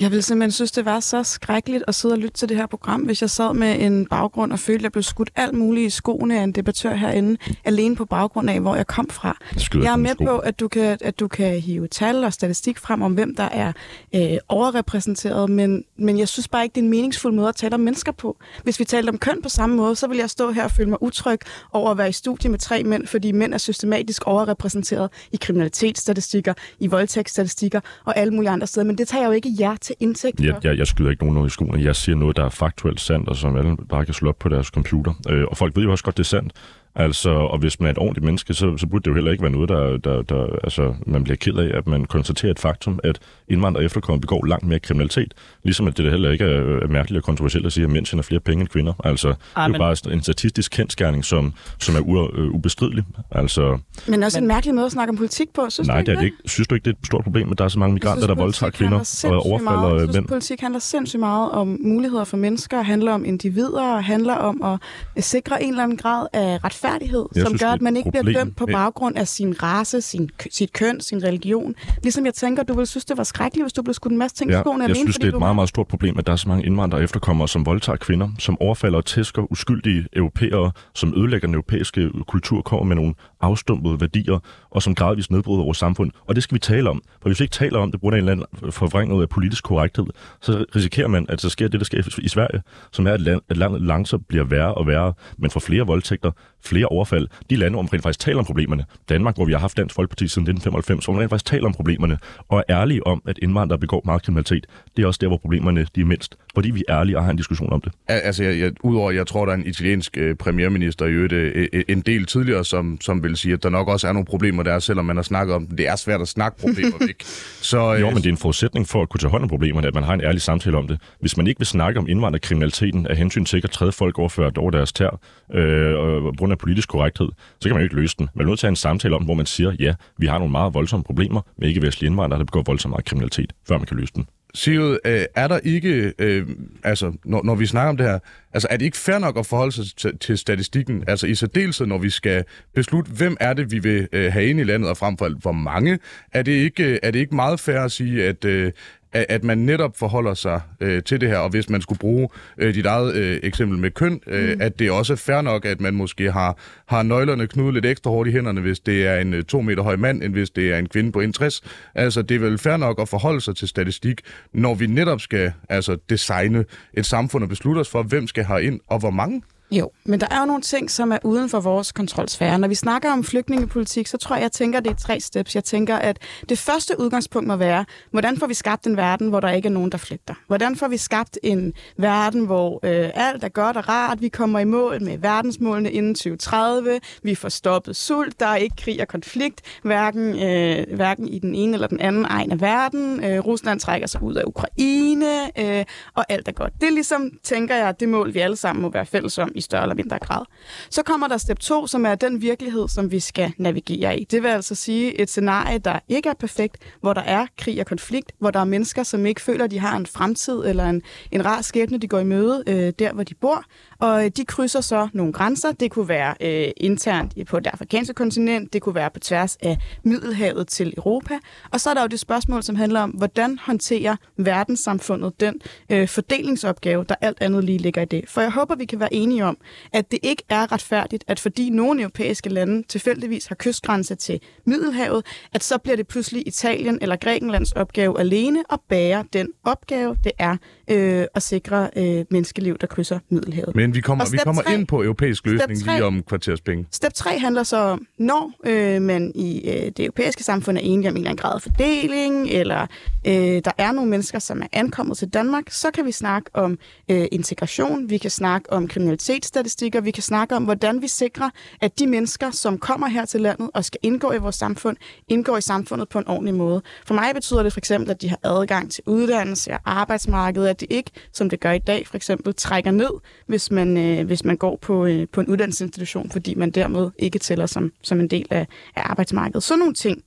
[0.00, 2.66] Jeg ville simpelthen synes, det var så skrækkeligt at sidde og lytte til det her
[2.66, 5.86] program, hvis jeg sad med en baggrund og følte, at jeg blev skudt alt muligt
[5.86, 9.38] i skoene af en debattør herinde, alene på baggrund af, hvor jeg kom fra.
[9.74, 13.02] Jeg er med på, at du, kan, at du kan hive tal og statistik frem
[13.02, 13.72] om, hvem der er
[14.14, 17.74] øh, overrepræsenteret, men, men jeg synes bare ikke, det er en meningsfuld måde at tale
[17.74, 18.36] om mennesker på.
[18.62, 20.90] Hvis vi talte om køn på samme måde, så vil jeg stå her og føle
[20.90, 21.38] mig utryg
[21.72, 26.54] over at være i studie med tre mænd, fordi mænd er systematisk overrepræsenteret i kriminalitetsstatistikker,
[26.78, 28.86] i voldtægtsstatistikker og alle mulige andre steder.
[28.86, 30.44] Men det tager jeg jo ikke jer til indtægt for.
[30.44, 31.84] Jeg, jeg, jeg skyder ikke nogen noget i skoene.
[31.84, 34.48] Jeg siger noget, der er faktuelt sandt, og som alle bare kan slå op på
[34.48, 35.12] deres computer.
[35.30, 36.52] Øh, og folk ved jo også godt, det er sandt.
[36.96, 39.42] Altså, og hvis man er et ordentligt menneske, så, så burde det jo heller ikke
[39.42, 43.00] være noget, der, der, der altså, man bliver ked af, at man konstaterer et faktum,
[43.04, 45.34] at indvandrere efterkommer begår langt mere kriminalitet.
[45.62, 48.22] Ligesom at det heller ikke er, er mærkeligt og kontroversielt at sige, at mænd tjener
[48.22, 48.92] flere penge end kvinder.
[49.04, 49.74] Altså, ah, det er men...
[49.74, 53.04] jo bare en statistisk kendskærning, som, som er u, øh, ubestridelig.
[53.30, 53.78] Altså,
[54.08, 54.44] men også men...
[54.44, 56.36] en mærkelig måde at snakke om politik på, synes Nej, du ikke det er ikke.
[56.46, 58.34] Synes du ikke, det er et stort problem, at der er så mange migranter, der
[58.34, 60.00] voldtager kvinder og overfalder meget.
[60.00, 64.78] Jeg synes, politik handler sindssygt meget om muligheder for mennesker, handler om individer, handler om
[65.16, 68.06] at sikre en eller anden grad af retfærdighed, jeg som synes, gør, at man ikke
[68.06, 68.24] problem.
[68.24, 71.74] bliver dømt på baggrund af sin race, sin, sit køn, sin religion.
[72.02, 74.36] Ligesom jeg tænker, du ville synes, det var skrækkeligt, hvis du blev skudt en masse
[74.36, 76.26] ting ja, i skoene jeg alene, synes, det er et meget, meget stort problem, at
[76.26, 80.72] der er så mange indvandrere efterkommere, som voldtager kvinder, som overfalder og tæsker uskyldige europæere,
[80.94, 84.38] som ødelægger den europæiske kultur, kommer med nogle afstumpede værdier,
[84.70, 86.10] og som gradvist nedbryder vores samfund.
[86.26, 87.02] Og det skal vi tale om.
[87.22, 90.06] For hvis vi ikke taler om det, på en eller anden forvrænget af politisk korrekthed,
[90.40, 93.12] så risikerer man, at der sker det, der sker i Sverige, som er,
[93.48, 96.30] at landet langsomt bliver værre og værre, men får flere voldtægter,
[96.66, 97.28] flere overfald.
[97.50, 98.84] De lande, hvor man rent faktisk taler om problemerne.
[99.08, 101.72] Danmark, hvor vi har haft Dansk Folkeparti siden 1995, hvor man rent faktisk taler om
[101.72, 104.66] problemerne, og er ærlige om, at indvandrere begår meget kriminalitet.
[104.96, 106.36] Det er også der, hvor problemerne de er mindst.
[106.54, 107.92] Fordi vi er ærlige og har en diskussion om det.
[108.08, 111.68] Altså, jeg, jeg, udover, jeg tror, der er en italiensk øh, premierminister i øvrigt øh,
[111.72, 114.62] øh, en del tidligere, som, som vil sige, at der nok også er nogle problemer
[114.62, 115.88] der, selvom man har snakket om det.
[115.88, 117.22] er svært at snakke problemer væk.
[117.70, 119.86] Så, øh, jo, men det er en forudsætning for at kunne tage hånd om problemerne,
[119.88, 121.00] at man har en ærlig samtale om det.
[121.20, 124.70] Hvis man ikke vil snakke om indvandrerkriminaliteten af hensyn til at træde folk overført over
[124.70, 125.20] deres tær,
[125.54, 127.28] øh, og af politisk korrekthed,
[127.60, 128.28] så kan man jo ikke løse den.
[128.34, 130.38] Man er nødt til at have en samtale om, hvor man siger, ja, vi har
[130.38, 133.96] nogle meget voldsomme problemer med ikke-vestlige indvandrere, der begår voldsomt meget kriminalitet, før man kan
[133.96, 134.26] løse den.
[134.54, 136.46] Sigurd, øh, er der ikke, øh,
[136.84, 138.18] altså når, når vi snakker om det her,
[138.52, 141.86] altså er det ikke fair nok at forholde sig til, til statistikken, altså i særdeleshed,
[141.86, 144.96] når vi skal beslutte, hvem er det, vi vil øh, have ind i landet, og
[144.96, 145.98] frem for alt, hvor mange,
[146.32, 148.72] er det ikke, øh, er det ikke meget fair at sige, at, øh,
[149.14, 152.74] at man netop forholder sig øh, til det her, og hvis man skulle bruge øh,
[152.74, 154.60] dit eget øh, eksempel med køn, øh, mm.
[154.60, 158.10] at det også er fair nok, at man måske har, har nøglerne knudet lidt ekstra
[158.10, 160.72] hårdt i hænderne, hvis det er en øh, to meter høj mand, end hvis det
[160.72, 161.60] er en kvinde på 1,60.
[161.94, 164.20] Altså, det er vel fair nok at forholde sig til statistik,
[164.52, 168.62] når vi netop skal altså, designe et samfund og beslutte os for, hvem skal have
[168.62, 169.42] ind og hvor mange.
[169.78, 172.58] Jo, men der er jo nogle ting, som er uden for vores kontrolsfære.
[172.58, 175.54] Når vi snakker om flygtningepolitik, så tror jeg, jeg tænker, det er tre steps.
[175.54, 179.40] Jeg tænker, at det første udgangspunkt må være, hvordan får vi skabt en verden, hvor
[179.40, 180.34] der ikke er nogen, der flygter?
[180.46, 184.58] Hvordan får vi skabt en verden, hvor øh, alt er godt og rart, vi kommer
[184.58, 189.08] i mål med verdensmålene inden 2030, vi får stoppet sult, der er ikke krig og
[189.08, 193.24] konflikt, hverken, øh, hverken i den ene eller den anden egen af verden.
[193.24, 195.84] Øh, Rusland trækker sig ud af Ukraine, øh,
[196.14, 196.72] og alt er godt.
[196.80, 199.63] Det er ligesom, tænker jeg, det mål, vi alle sammen må være fælles om i
[199.64, 200.44] større eller mindre grad.
[200.90, 204.24] Så kommer der step 2, som er den virkelighed, som vi skal navigere i.
[204.24, 207.86] Det vil altså sige et scenarie, der ikke er perfekt, hvor der er krig og
[207.86, 211.02] konflikt, hvor der er mennesker, som ikke føler, at de har en fremtid eller en,
[211.32, 213.64] en rar skæbne, de går i møde øh, der, hvor de bor.
[213.98, 215.72] Og de krydser så nogle grænser.
[215.72, 219.78] Det kunne være øh, internt på det afrikanske kontinent, det kunne være på tværs af
[220.02, 221.34] Middelhavet til Europa.
[221.72, 226.08] Og så er der jo det spørgsmål, som handler om, hvordan håndterer verdenssamfundet den øh,
[226.08, 228.24] fordelingsopgave, der alt andet lige ligger i det.
[228.28, 229.56] For jeg håber, vi kan være enige om,
[229.92, 235.26] at det ikke er retfærdigt, at fordi nogle europæiske lande tilfældigvis har kystgrænse til Middelhavet,
[235.52, 240.32] at så bliver det pludselig Italien eller Grækenlands opgave alene at bære den opgave, det
[240.38, 240.56] er
[240.90, 243.76] øh, at sikre øh, menneskeliv, der krydser Middelhavet.
[243.76, 246.86] Men vi kommer, vi kommer 3, ind på europæisk løsning 3, lige om kvarterspenge.
[246.90, 251.08] Step 3 handler så om, når øh, man i øh, det europæiske samfund er enige
[251.08, 252.86] om en eller anden grad af fordeling, eller
[253.26, 256.78] øh, der er nogle mennesker, som er ankommet til Danmark, så kan vi snakke om
[257.10, 261.98] øh, integration, vi kan snakke om kriminalitetsstatistikker, vi kan snakke om, hvordan vi sikrer, at
[261.98, 264.96] de mennesker, som kommer her til landet og skal indgå i vores samfund,
[265.28, 266.82] indgår i samfundet på en ordentlig måde.
[267.06, 270.80] For mig betyder det for eksempel, at de har adgang til uddannelse og arbejdsmarkedet, at
[270.80, 273.10] det ikke, som det gør i dag, for eksempel trækker ned,
[273.46, 277.38] hvis man, øh, hvis man går på, øh, på en uddannelsesinstitution, fordi man dermed ikke
[277.38, 279.62] tæller som, som en del af, af arbejdsmarkedet.
[279.62, 280.22] Sådan nogle ting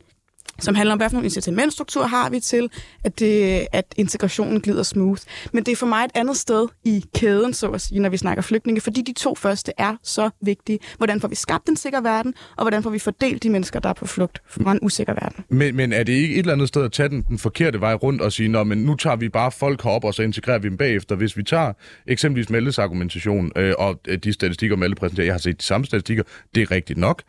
[0.59, 2.69] som handler om, hvad for en incitamentstruktur har vi til,
[3.03, 5.21] at, det, at integrationen glider smooth.
[5.53, 8.17] Men det er for mig et andet sted i kæden, så at sige, når vi
[8.17, 10.79] snakker flygtninge, fordi de to første er så vigtige.
[10.97, 13.89] Hvordan får vi skabt en sikker verden, og hvordan får vi fordelt de mennesker, der
[13.89, 15.45] er på flugt fra en usikker verden.
[15.49, 17.93] Men, men er det ikke et eller andet sted at tage den, den forkerte vej
[17.93, 20.77] rundt og sige, men nu tager vi bare folk herop, og så integrerer vi dem
[20.77, 21.15] bagefter.
[21.15, 21.73] Hvis vi tager
[22.07, 25.85] eksempelvis Meldes argumentation øh, og øh, de statistikker, Melle præsenterer, jeg har set de samme
[25.85, 26.23] statistikker,
[26.55, 27.23] det er rigtigt nok.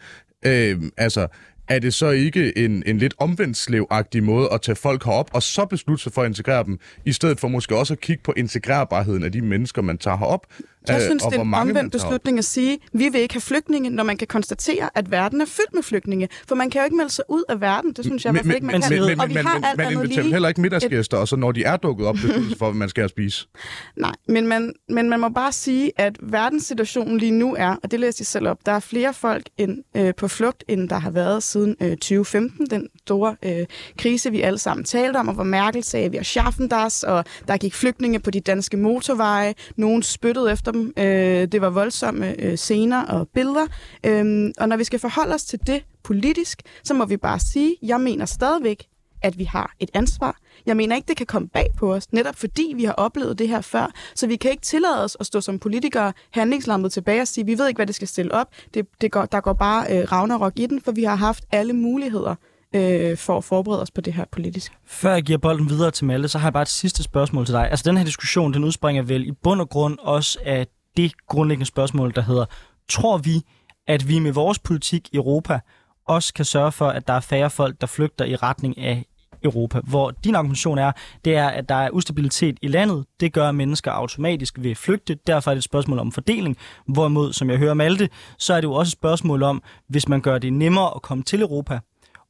[0.46, 1.26] Øh, altså,
[1.68, 5.42] er det så ikke en, en lidt omvendt slevagtig måde at tage folk herop, og
[5.42, 8.34] så beslutte sig for at integrere dem, i stedet for måske også at kigge på
[8.36, 10.46] integrerbarheden af de mennesker, man tager herop?
[10.88, 13.90] Jeg øh, synes, det er en omvendt beslutning at sige, vi vil ikke have flygtninge,
[13.90, 16.28] når man kan konstatere, at verden er fyldt med flygtninge.
[16.48, 17.92] For man kan jo ikke melde sig ud af verden.
[17.92, 19.02] Det synes jeg men, ikke, man men, kan.
[19.02, 20.32] Men, og vi men, har alt man inviterer lige...
[20.32, 23.08] heller ikke middagsgæster, og så når de er dukket op, det for, hvad man skal
[23.08, 23.48] spise.
[23.96, 28.00] Nej, men man, men man må bare sige, at verdenssituationen lige nu er, og det
[28.00, 31.10] læser jeg selv op, der er flere folk end, øh, på flugt, end der har
[31.10, 33.66] været siden øh, 2015, den store øh,
[33.98, 37.24] krise, vi alle sammen talte om, og hvor Merkel sagde, vi har schaffen das, og
[37.48, 42.40] der gik flygtninge på de danske motorveje, nogen spyttede efter dem, øh, det var voldsomme
[42.42, 43.66] øh, scener og billeder,
[44.06, 47.76] øh, og når vi skal forholde os til det politisk, så må vi bare sige,
[47.82, 48.88] jeg mener stadigvæk,
[49.22, 50.36] at vi har et ansvar.
[50.66, 53.48] Jeg mener ikke, det kan komme bag på os, netop fordi vi har oplevet det
[53.48, 53.92] her før.
[54.14, 57.58] Så vi kan ikke tillade os at stå som politikere handlingslammet tilbage og sige, vi
[57.58, 58.46] ved ikke, hvad det skal stille op.
[58.74, 61.72] Det, det går, der går bare øh, Ragnarok i den, for vi har haft alle
[61.72, 62.34] muligheder
[62.74, 64.72] øh, for at forberede os på det her politisk.
[64.84, 67.54] Før jeg giver bolden videre til Malte, så har jeg bare et sidste spørgsmål til
[67.54, 67.70] dig.
[67.70, 71.66] Altså den her diskussion, den udspringer vel i bund og grund også af det grundlæggende
[71.66, 72.44] spørgsmål, der hedder,
[72.88, 73.42] tror vi,
[73.86, 75.60] at vi med vores politik i Europa
[76.08, 79.04] også kan sørge for, at der er færre folk, der flygter i retning af
[79.44, 80.92] Europa, hvor din argumentation er,
[81.24, 83.04] det er, at der er ustabilitet i landet.
[83.20, 85.14] Det gør mennesker automatisk vil flygte.
[85.26, 86.56] Derfor er det et spørgsmål om fordeling.
[86.86, 90.20] Hvorimod, som jeg hører Malte, så er det jo også et spørgsmål om, hvis man
[90.20, 91.78] gør det nemmere at komme til Europa,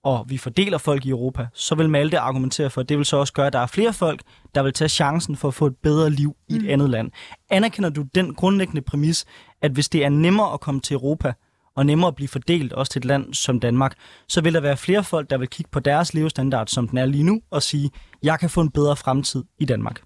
[0.05, 3.17] og vi fordeler folk i Europa, så vil Malte argumentere for, at det vil så
[3.17, 4.23] også gøre, at der er flere folk,
[4.55, 6.69] der vil tage chancen for at få et bedre liv i et mm.
[6.69, 7.11] andet land.
[7.51, 9.25] Anerkender du den grundlæggende præmis,
[9.63, 11.33] at hvis det er nemmere at komme til Europa,
[11.77, 13.95] og nemmere at blive fordelt også til et land som Danmark,
[14.29, 17.07] så vil der være flere folk, der vil kigge på deres levestandard, som den er
[17.07, 17.91] lige nu, og sige,
[18.23, 20.01] jeg kan få en bedre fremtid i Danmark.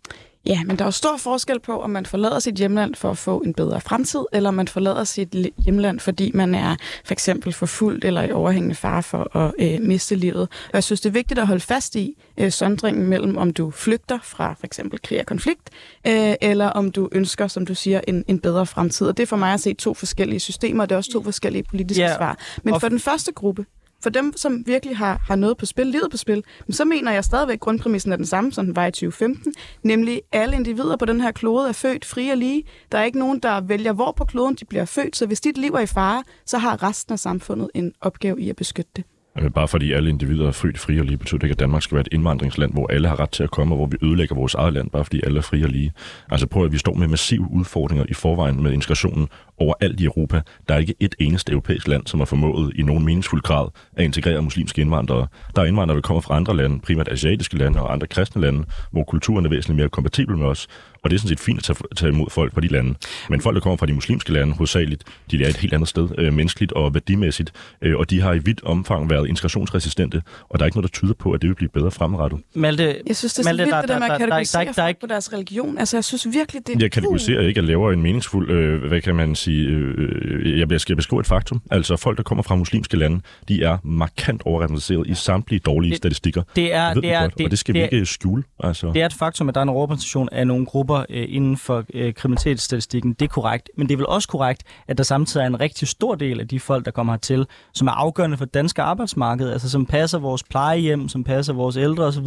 [0.47, 3.19] Ja, men der er jo stor forskel på, om man forlader sit hjemland for at
[3.19, 7.53] få en bedre fremtid, eller om man forlader sit hjemland, fordi man er for eksempel
[7.53, 10.43] forfulgt eller i overhængende fare for at øh, miste livet.
[10.43, 13.71] Og jeg synes, det er vigtigt at holde fast i øh, sondringen mellem, om du
[13.71, 15.71] flygter fra for eksempel krig og konflikt,
[16.07, 19.07] øh, eller om du ønsker, som du siger, en, en bedre fremtid.
[19.07, 21.23] Og det er for mig at se to forskellige systemer, og det er også to
[21.23, 22.39] forskellige politiske ja, svar.
[22.63, 23.67] Men for den første gruppe,
[24.03, 27.25] for dem, som virkelig har, har noget på spil, livet på spil, så mener jeg
[27.25, 31.05] stadigvæk, at grundpræmissen er den samme, som den var i 2015, nemlig alle individer på
[31.05, 32.65] den her klode er født fri og lige.
[32.93, 35.59] Der er ikke nogen, der vælger, hvor på kloden de bliver født, så hvis dit
[35.59, 39.05] liv er i fare, så har resten af samfundet en opgave i at beskytte det.
[39.37, 41.83] Jamen, bare fordi alle individer er fri, frie og lige, betyder det ikke, at Danmark
[41.83, 44.35] skal være et indvandringsland, hvor alle har ret til at komme, og hvor vi ødelægger
[44.35, 45.93] vores eget land, bare fordi alle er frie og lige.
[46.31, 50.41] Altså prøv at vi står med massive udfordringer i forvejen med integrationen overalt i Europa.
[50.69, 54.05] Der er ikke et eneste europæisk land, som har formået i nogen meningsfuld grad at
[54.05, 55.27] integrere muslimske indvandrere.
[55.57, 58.65] Der er indvandrere, der kommer fra andre lande, primært asiatiske lande og andre kristne lande,
[58.91, 60.69] hvor kulturen er væsentligt mere kompatibel med os.
[61.05, 62.95] Og det er sådan set fint at tage, tage imod folk fra de lande.
[63.31, 66.09] Men folk, der kommer fra de muslimske lande, hovedsageligt, de er et helt andet sted,
[66.19, 70.65] øh, menneskeligt og værdimæssigt, øh, og de har i vidt omfang været integrationsresistente, og der
[70.65, 72.41] er ikke noget, der tyder på, at det vil blive bedre fremadrettet.
[72.55, 74.43] Malte, Jeg synes, det er Malte, vildt, der- det der med der- at der- der-
[74.65, 75.79] der- der- der er på deres religion.
[75.79, 79.15] Altså, jeg synes virkelig, det Jeg kategoriserer ikke, jeg laver en meningsfuld, øh, hvad kan
[79.15, 81.63] man sige, øh, jeg skal beskrive et faktum.
[81.71, 85.97] Altså folk, der kommer fra muslimske lande, de er markant overrepræsenteret i samtlige dårlige Det-
[85.99, 86.43] statistikker.
[86.57, 88.43] det er, Det det vi er, godt, og det skal vi det er, ikke skjule.
[88.61, 88.87] Altså.
[88.93, 91.85] Det er et faktum, at der er en overrepræsentation af nogle grupper øh, inden for
[91.95, 93.13] øh, kriminalitetsstatistikken.
[93.13, 93.71] Det er korrekt.
[93.77, 96.49] Men det er vel også korrekt, at der samtidig er en rigtig stor del af
[96.49, 100.19] de folk, der kommer hertil, som er afgørende for det danske arbejdsmarked, altså som passer
[100.19, 102.27] vores plejehjem, som passer vores ældre osv.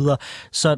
[0.52, 0.78] Så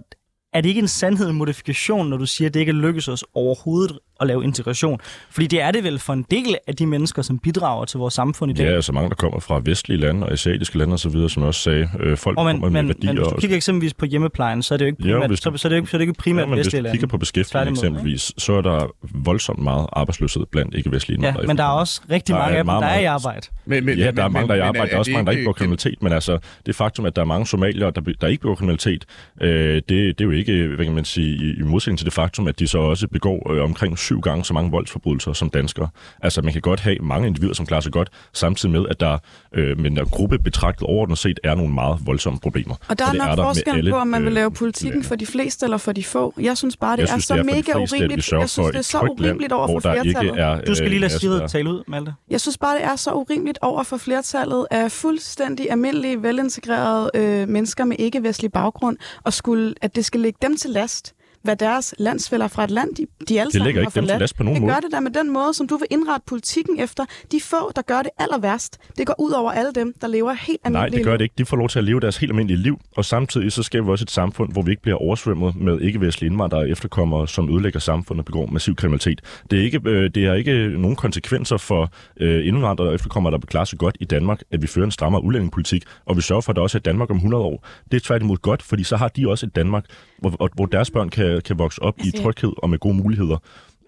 [0.54, 3.24] er det ikke en sandhed en modifikation, når du siger, at det ikke lykkes os
[3.34, 5.00] overhovedet at lave integration?
[5.32, 8.14] Fordi det er det vel for en del af de mennesker, som bidrager til vores
[8.14, 8.66] samfund i dag.
[8.66, 11.62] Ja, altså mange, der kommer fra vestlige lande og asiatiske lande osv., som jeg også
[11.62, 11.90] sagde.
[12.00, 13.14] Øh, folk Og men, kommer med men, værdier.
[13.14, 15.50] men hvis du kigger eksempelvis på hjemmeplejen, så er det jo ikke primært, hvis så,
[15.50, 16.84] du- så, er det ikke, så er det ikke primært Ja, men hvis vestlige du
[16.84, 16.98] lande.
[16.98, 21.64] kigger på beskæftigelse eksempelvis, så er der voldsomt meget arbejdsløshed blandt ikke-vestlige Ja, men der
[21.64, 23.42] er også rigtig Der er mange af dem, meget, der er i arbejde.
[23.66, 24.80] Men, men, Ja, der er mange, der er i men- arbejde.
[24.84, 26.04] men Der er også mange, der ikke begår ikke- kriminalitet.
[26.04, 29.06] Men altså, det faktum, at der er mange somalier, der, der ikke begår kriminalitet,
[29.42, 32.14] øh, det, det er jo ikke, hvad kan man sige, i, i modsætning til det
[32.14, 35.90] faktum, at de så også begår øh, omkring syv gange så mange voldsforbrydelser som danskere.
[36.24, 39.18] Altså, man kan godt have mange individer, som klarer sig godt, samtidig med, at der
[39.54, 42.76] øh, med en gruppe betragtet overordnet set er nogle meget voldsomme problemer.
[42.88, 45.00] Og der er det nok med forskel alle, på, om man vil øh, lave politikken
[45.00, 45.08] lande.
[45.08, 46.34] for de fleste eller for de få.
[46.40, 48.32] Jeg synes bare, det Jeg er synes, så det er mega urimeligt.
[48.32, 50.40] Jeg synes, for det er et så urimeligt over for der flertallet.
[50.40, 50.62] er...
[50.62, 52.14] Du skal lige lade øh, Sigrid altså, tale ud, Malte.
[52.30, 57.50] Jeg synes bare, det er så urimeligt over for flertallet af fuldstændig almindelige, velintegrerede øh,
[57.50, 61.14] mennesker med ikke-vestlig baggrund, og skulle, at det skal ligge dem til last,
[61.48, 64.20] hvad deres landsfælder fra et land, de, de alle Det sammen ligger har forladt.
[64.20, 64.74] last på nogen det måde.
[64.74, 67.06] gør det der med den måde, som du vil indrette politikken efter.
[67.32, 70.34] De få, der gør det aller værst, det går ud over alle dem, der lever
[70.34, 71.18] helt Nej, almindelige det gør liv.
[71.18, 71.36] det ikke.
[71.38, 73.92] De får lov til at leve deres helt almindelige liv, og samtidig så skaber vi
[73.92, 77.80] også et samfund, hvor vi ikke bliver oversvømmet med ikke-vestlige indvandrere og efterkommere, som ødelægger
[77.80, 79.22] samfundet og begår massiv kriminalitet.
[79.52, 83.40] Det er ikke, øh, det er ikke nogen konsekvenser for øh, indvandrere og efterkommere, der
[83.48, 86.52] klarer sig godt i Danmark, at vi fører en strammere udlændingepolitik, og vi sørger for,
[86.52, 87.66] at der også er Danmark om 100 år.
[87.92, 89.86] Det er tværtimod godt, fordi så har de også et Danmark,
[90.20, 93.38] hvor- hvor deres børn kan, kan vokse op i Altså, tryghed og med gode muligheder.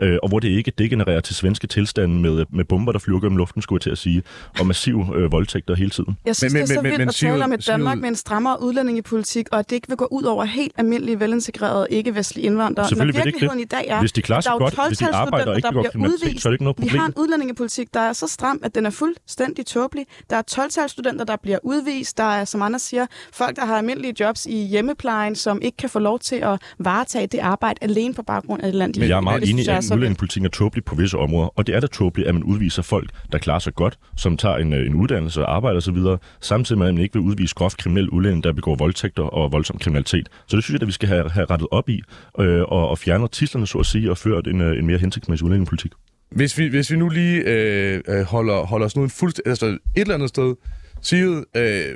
[0.02, 3.38] Øh, og hvor det ikke degenererer til svenske tilstande med, med bomber, der flyver gennem
[3.38, 4.24] luften, skulle jeg til at sige,
[4.60, 6.18] og massiv øh, voldtægter hele tiden.
[6.26, 7.96] Jeg synes, Men- men, det er så men- vildt men at tale om et Danmark
[7.98, 11.20] Sigrid- med en strammere udlændingepolitik, og at det ikke vil gå ud over helt almindelige,
[11.20, 12.88] velintegrerede, ikke-vestlige indvandrere.
[12.88, 13.42] Selvfølgelig Når vil det ikke det.
[13.54, 15.56] virkeligheden i dag er, Hvis de klarer sig er godt, hvis de 12-talsstudenter, arbejder og
[15.58, 16.42] ikke der begår bliver kriminalitet, udvist.
[16.44, 17.00] så er det ikke noget Vi problem.
[17.00, 20.06] har en udlændingepolitik, der er så stram, at den er fuldstændig tåbelig.
[20.30, 22.18] Der er 12-talsstudenter, der bliver udvist.
[22.18, 25.90] Der er, som andre siger, folk, der har almindelige jobs i hjemmeplejen, som ikke kan
[25.90, 29.18] få lov til at varetage det arbejde alene på baggrund af det land, Men jeg
[29.18, 31.88] er meget enig jeg så udlændingepolitikken er tåbelig på visse områder, og det er da
[31.88, 35.46] tåbeligt, at man udviser folk, der klarer sig godt, som tager en, øh, en uddannelse
[35.46, 35.98] og arbejder osv.,
[36.42, 39.78] samtidig med, at man ikke vil udvise groft kriminelle udlændinge, der begår voldtægter og voldsom
[39.78, 40.30] kriminalitet.
[40.48, 42.02] Så det synes jeg, at vi skal have, have rettet op i,
[42.40, 45.46] øh, og, og fjerne tislerne, så at sige, og ført en, øh, en mere hensigtsmæssig
[45.46, 45.92] udlændingepolitik.
[46.32, 49.50] Hvis vi, hvis vi nu lige øh, øh, holder, holder os nu en fuldstændig...
[49.50, 50.56] Altså et eller andet sted,
[51.02, 51.96] Sigrid, øh,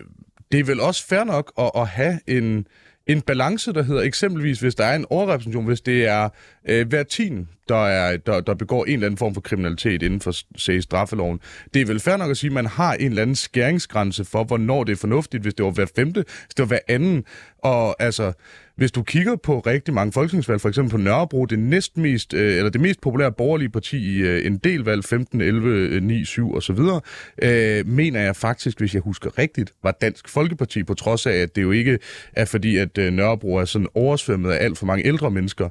[0.51, 2.67] det er vel også fair nok at, at have en,
[3.07, 6.29] en balance, der hedder eksempelvis, hvis der er en overrepræsentation, hvis det er
[6.69, 10.21] øh, hver tiende, der, er, der, der begår en eller anden form for kriminalitet inden
[10.21, 11.39] for se, straffeloven.
[11.73, 14.43] Det er vel fair nok at sige, at man har en eller anden skæringsgrænse for,
[14.43, 17.23] hvornår det er fornuftigt, hvis det var hver femte, hvis det var hver anden.
[17.63, 18.33] Og altså,
[18.75, 22.57] hvis du kigger på rigtig mange folketingsvalg, for eksempel på Nørrebro, det næst mest, øh,
[22.57, 26.55] eller det mest populære borgerlige parti i øh, en del valg, 15, 11, 9, 7
[26.55, 26.77] osv.,
[27.41, 31.55] øh, mener jeg faktisk, hvis jeg husker rigtigt, var Dansk Folkeparti, på trods af, at
[31.55, 31.99] det jo ikke
[32.33, 35.65] er fordi, at øh, Nørrebro er sådan oversvømmet af alt for mange ældre mennesker.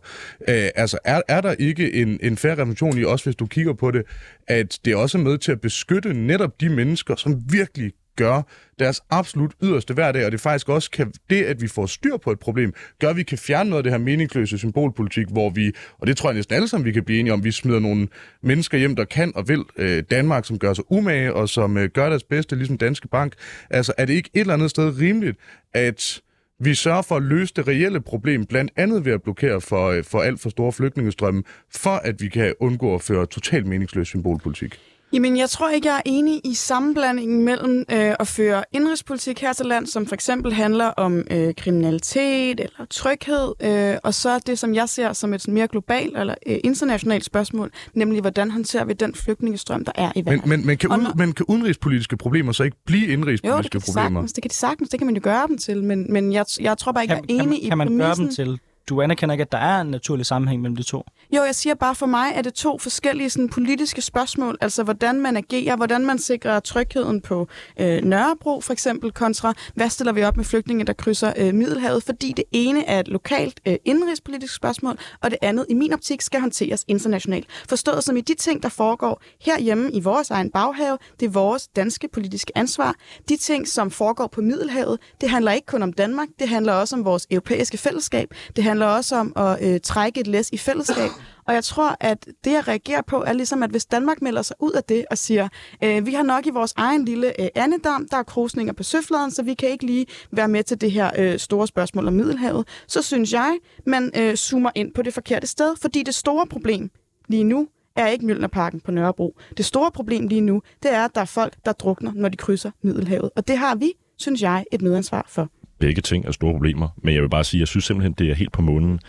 [0.48, 3.72] Øh, altså, er, er der ikke en, en færre revolution i, også hvis du kigger
[3.72, 4.02] på det,
[4.48, 8.42] at det også er med til at beskytte netop de mennesker, som virkelig gør
[8.78, 12.16] deres absolut yderste hver dag, og det faktisk også kan, det at vi får styr
[12.16, 15.50] på et problem, gør, at vi kan fjerne noget af det her meningsløse symbolpolitik, hvor
[15.50, 17.80] vi, og det tror jeg næsten alle sammen, vi kan blive enige om, vi smider
[17.80, 18.08] nogle
[18.42, 21.88] mennesker hjem, der kan og vil øh, Danmark, som gør sig umage, og som øh,
[21.88, 23.32] gør deres bedste, ligesom Danske Bank.
[23.70, 25.38] Altså, er det ikke et eller andet sted rimeligt,
[25.74, 26.20] at
[26.64, 30.04] vi sørger for at løse det reelle problem, blandt andet ved at blokere for, øh,
[30.04, 31.42] for alt for store flygtningestrømme,
[31.74, 34.80] for at vi kan undgå at føre totalt meningsløs symbolpolitik?
[35.12, 39.52] Jamen, jeg tror ikke, jeg er enig i sammenblandingen mellem øh, at føre indrigspolitik her
[39.52, 44.58] til land, som for eksempel handler om øh, kriminalitet eller tryghed, øh, og så det,
[44.58, 48.92] som jeg ser som et mere globalt eller øh, internationalt spørgsmål, nemlig hvordan håndterer vi
[48.92, 50.40] den flygtningestrøm, der er i verden.
[50.40, 53.06] Men, men, men, kan, Og ud, når- men kan udenrigspolitiske problemer så ikke blive jo,
[53.06, 54.20] det indrigspolitiske kan, de problemer?
[54.20, 56.44] sagtens, det kan de sagtens, det kan man jo gøre dem til, men, men jeg,
[56.60, 58.26] jeg tror bare ikke, Kan, jeg er kan, enig man- i kan man gøre præmissen.
[58.26, 58.60] dem til?
[58.88, 61.04] Du anerkender ikke, at der er en naturlig sammenhæng mellem de to.
[61.36, 64.58] Jo, jeg siger bare, for mig er det to forskellige sådan, politiske spørgsmål.
[64.60, 67.48] Altså, hvordan man agerer, hvordan man sikrer trygheden på
[67.80, 72.02] øh, Nørrebro, for eksempel, kontra, hvad stiller vi op med flygtninge, der krydser øh, Middelhavet?
[72.02, 76.20] Fordi det ene er et lokalt øh, indrigspolitisk spørgsmål, og det andet, i min optik,
[76.20, 77.46] skal håndteres internationalt.
[77.68, 81.68] Forstået som i de ting, der foregår herhjemme i vores egen baghave, det er vores
[81.68, 82.94] danske politiske ansvar.
[83.28, 86.96] De ting, som foregår på Middelhavet, det handler ikke kun om Danmark, det handler også
[86.96, 88.28] om vores europæiske fællesskab.
[88.56, 91.10] Det handler også om at øh, trække et læs i fællesskab.
[91.46, 94.56] Og jeg tror, at det, jeg reagerer på, er ligesom, at hvis Danmark melder sig
[94.60, 95.48] ud af det og siger,
[95.84, 99.30] øh, vi har nok i vores egen lille øh, andedam, der er krusninger på søfladen,
[99.30, 102.68] så vi kan ikke lige være med til det her øh, store spørgsmål om Middelhavet,
[102.86, 106.90] så synes jeg, man øh, zoomer ind på det forkerte sted, fordi det store problem
[107.28, 109.36] lige nu er ikke Mjølnerparken på Nørrebro.
[109.56, 112.36] Det store problem lige nu, det er, at der er folk, der drukner, når de
[112.36, 113.30] krydser Middelhavet.
[113.36, 115.48] Og det har vi, synes jeg, et medansvar for.
[115.82, 118.30] Begge ting er store problemer, men jeg vil bare sige, at jeg synes simpelthen, det
[118.30, 119.00] er helt på månen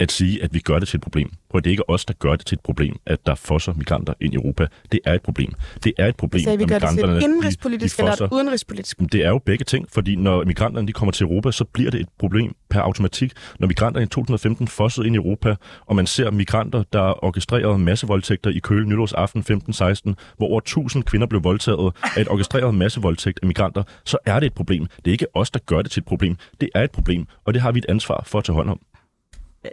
[0.00, 1.30] at sige, at vi gør det til et problem.
[1.50, 4.14] Prøv, det er ikke os, der gør det til et problem, at der fosser migranter
[4.20, 4.66] ind i Europa.
[4.92, 5.52] Det er et problem.
[5.84, 8.24] Det er et problem, Så vi gør det til et de- indrigspolitisk de eller fosser
[8.24, 11.64] et udenrigspolitisk Det er jo begge ting, fordi når migranterne de kommer til Europa, så
[11.64, 13.32] bliver det et problem per automatik.
[13.58, 15.54] Når migranterne i 2015 fossede ind i Europa,
[15.86, 21.26] og man ser migranter, der orkestrerede massevoldtægter i Køge nytårsaften 15-16, hvor over 1000 kvinder
[21.26, 24.86] blev voldtaget af et orkestreret massevoldtægt af migranter, så er det et problem.
[24.96, 26.36] Det er ikke os, der gør det til et problem.
[26.60, 28.80] Det er et problem, og det har vi et ansvar for at tage hånd om.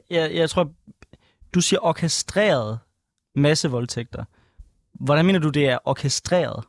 [0.10, 0.72] Jeg, jeg tror,
[1.54, 2.80] du siger orkestreret
[3.36, 4.24] massevoldtægter.
[4.94, 6.64] Hvordan mener du, det er orkestreret?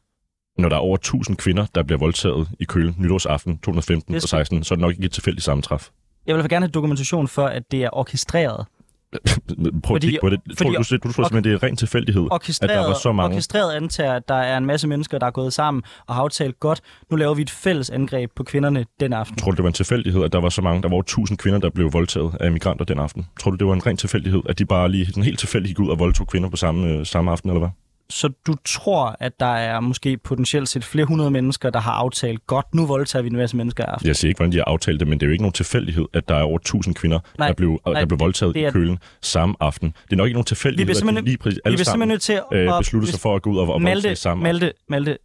[0.59, 4.29] Når der er over 1000 kvinder, der bliver voldtaget i Køge nytårsaften 2015 Det og
[4.29, 5.91] 16, så er det nok ikke et tilfældigt sammentræf.
[6.27, 8.67] Jeg vil gerne have dokumentation for, at det er orkestreret.
[9.12, 10.40] Prøv at Fordi- kigge på det.
[10.57, 12.94] fordi- Tror, du, du, du tror simpelthen, det er en ren tilfældighed, at der var
[12.94, 13.35] så mange.
[13.35, 16.61] orkestreret antager, at der er en masse mennesker, der er gået sammen og har aftalt
[16.61, 19.37] godt, nu laver vi et fælles angreb på kvinderne den aften.
[19.37, 21.38] Tror du, det var en tilfældighed, at der var så mange, der var over 1000
[21.38, 23.27] kvinder, der blev voldtaget af migranter den aften?
[23.40, 25.81] Tror du, det var en ren tilfældighed, at de bare lige sådan helt tilfældigt gik
[25.87, 27.70] ud og voldtog kvinder på samme, øh, samme aften, eller hvad?
[28.11, 32.46] Så du tror, at der er måske potentielt set flere hundrede mennesker, der har aftalt
[32.46, 34.07] godt, nu voldtager vi en masse mennesker i aften.
[34.09, 36.05] Jeg siger ikke, hvordan de har aftalt det, men det er jo ikke nogen tilfældighed,
[36.12, 38.64] at der er over 1000 kvinder, Nej, der blev, nej, der blev voldtaget det i
[38.64, 39.88] er- Kølen samme aften.
[40.05, 41.85] Det er nok ikke nogen Vi tilfældighed, bliver at de lige præcis vi alle simpelthen
[41.92, 42.81] sammen nødt til øh, at...
[42.81, 44.42] besluttede sig for at gå ud og, og Malte, voldtage samme.
[44.42, 45.18] Malte, Malte,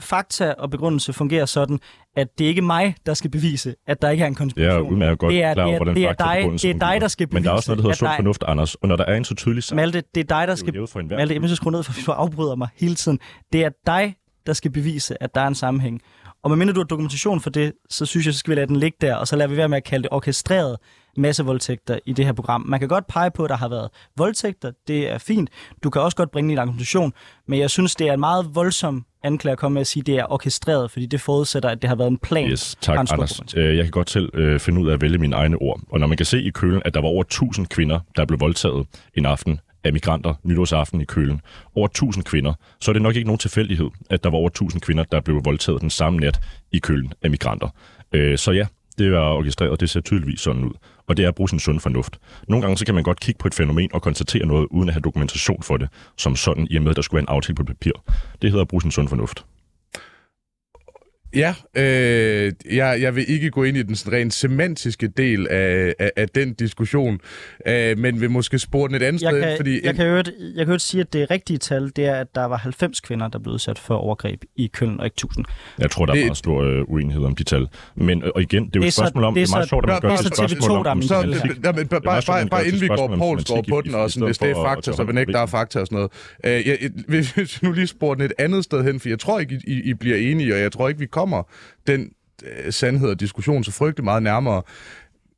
[0.00, 1.78] fakta og begrundelse fungerer sådan,
[2.16, 4.38] at det er ikke mig, der skal bevise, at der ikke er en Jeg er
[4.38, 4.92] konspiration.
[4.92, 7.00] udmærket godt Det er- klar det over, er- hvordan det er dig- det er dig,
[7.00, 8.74] der skal Men der er også noget, der bevise, hedder sund dig- fornuft, Anders.
[8.74, 10.54] Og når der er en så tydelig sag, Malte, det er dig, der det er
[10.54, 10.86] skal...
[10.88, 13.18] for enhver Malte, jeg vil skrue ned, for du afbryder mig hele tiden.
[13.52, 14.14] Det er dig,
[14.46, 16.00] der skal bevise, at der er en sammenhæng.
[16.42, 18.76] Og medmindre du har dokumentation for det, så synes jeg, så skal vi lade den
[18.76, 20.76] ligge der, og så lader vi være med at kalde det orkestreret
[21.16, 22.64] massevoldtægter i det her program.
[22.68, 25.50] Man kan godt pege på, at der har været voldtægter, det er fint.
[25.84, 27.12] Du kan også godt bringe din argumentation,
[27.48, 30.06] men jeg synes, det er en meget voldsom anklage at komme med at sige, at
[30.06, 32.50] det er orkestreret, fordi det forudsætter, at det har været en plan.
[32.50, 33.40] Yes, tak en Anders.
[33.56, 35.80] Øh, Jeg kan godt selv øh, finde ud af at vælge mine egne ord.
[35.90, 38.40] Og når man kan se i Kølen, at der var over 1000 kvinder, der blev
[38.40, 41.40] voldtaget en aften af migranter nytårsaften i Kølen.
[41.74, 42.52] Over 1000 kvinder.
[42.80, 45.44] Så er det nok ikke nogen tilfældighed, at der var over 1000 kvinder, der blev
[45.44, 46.40] voldtaget den samme nat
[46.72, 47.68] i Kølen af migranter.
[48.12, 48.66] Øh, Så ja,
[48.98, 50.72] det var orkestreret, det ser tydeligvis sådan ud.
[51.06, 52.18] Og det er at bruge sin sund fornuft.
[52.48, 54.94] Nogle gange så kan man godt kigge på et fænomen og konstatere noget, uden at
[54.94, 57.54] have dokumentation for det, som sådan i og med, at der skulle være en aftale
[57.54, 57.92] på papir.
[58.42, 59.44] Det hedder at bruge sin sund fornuft.
[61.36, 65.94] Ja, øh, jeg, jeg vil ikke gå ind i den sådan rent semantiske del af,
[65.98, 67.18] af, af den diskussion,
[67.66, 69.80] øh, men vil måske spore den et andet Jeg sted, kan, fordi...
[69.84, 72.44] jeg, kan høre, jeg kan høre sige, at det rigtige tal, det er, at der
[72.44, 75.44] var 90 kvinder, der blev udsat for overgreb i Køln, og ikke 1000.
[75.78, 77.68] Jeg tror, der er Det- meget stor øh, uenighed om de tal.
[77.94, 79.56] Men øh, og igen, det er jo Det er et spørgsmål om, det det er
[79.56, 81.00] meget sjovt, at man gør til spørgsmål TV2, der om
[82.26, 85.02] bare, bare, inden vi går over på den, og sådan, hvis det er fakta, så
[85.20, 86.10] ikke, der er fakta og sådan noget.
[86.44, 89.40] Øh, jeg, hvis vi nu lige sporer den et andet sted hen, for jeg tror
[89.40, 91.25] ikke, I, I bliver enige, og jeg tror ikke, vi kommer
[91.86, 92.12] den
[92.44, 94.62] øh, sandhed og diskussion så frygtelig meget nærmere.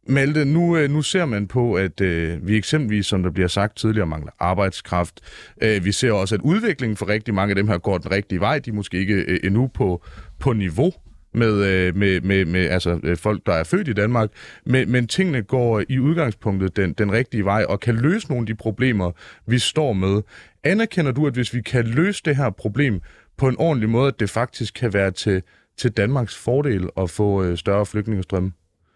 [0.09, 3.77] Malte, nu, øh, nu ser man på, at øh, vi eksempelvis, som der bliver sagt
[3.77, 5.21] tidligere, mangler arbejdskraft.
[5.63, 8.41] Øh, vi ser også, at udviklingen for rigtig mange af dem her går den rigtige
[8.41, 8.59] vej.
[8.59, 10.05] De er måske ikke øh, endnu på,
[10.39, 10.93] på niveau
[11.35, 14.31] med, øh, med, med, med altså, øh, folk, der er født i Danmark.
[14.67, 18.47] Men, men tingene går i udgangspunktet den, den rigtige vej og kan løse nogle af
[18.47, 19.13] de problemer,
[19.47, 20.23] vi står med.
[20.65, 23.01] Anerkender du, at hvis vi kan løse det her problem
[23.37, 25.43] på en ordentlig måde, at det faktisk kan være til,
[25.79, 28.53] til Danmarks fordel at få øh, større flygtningestrømme?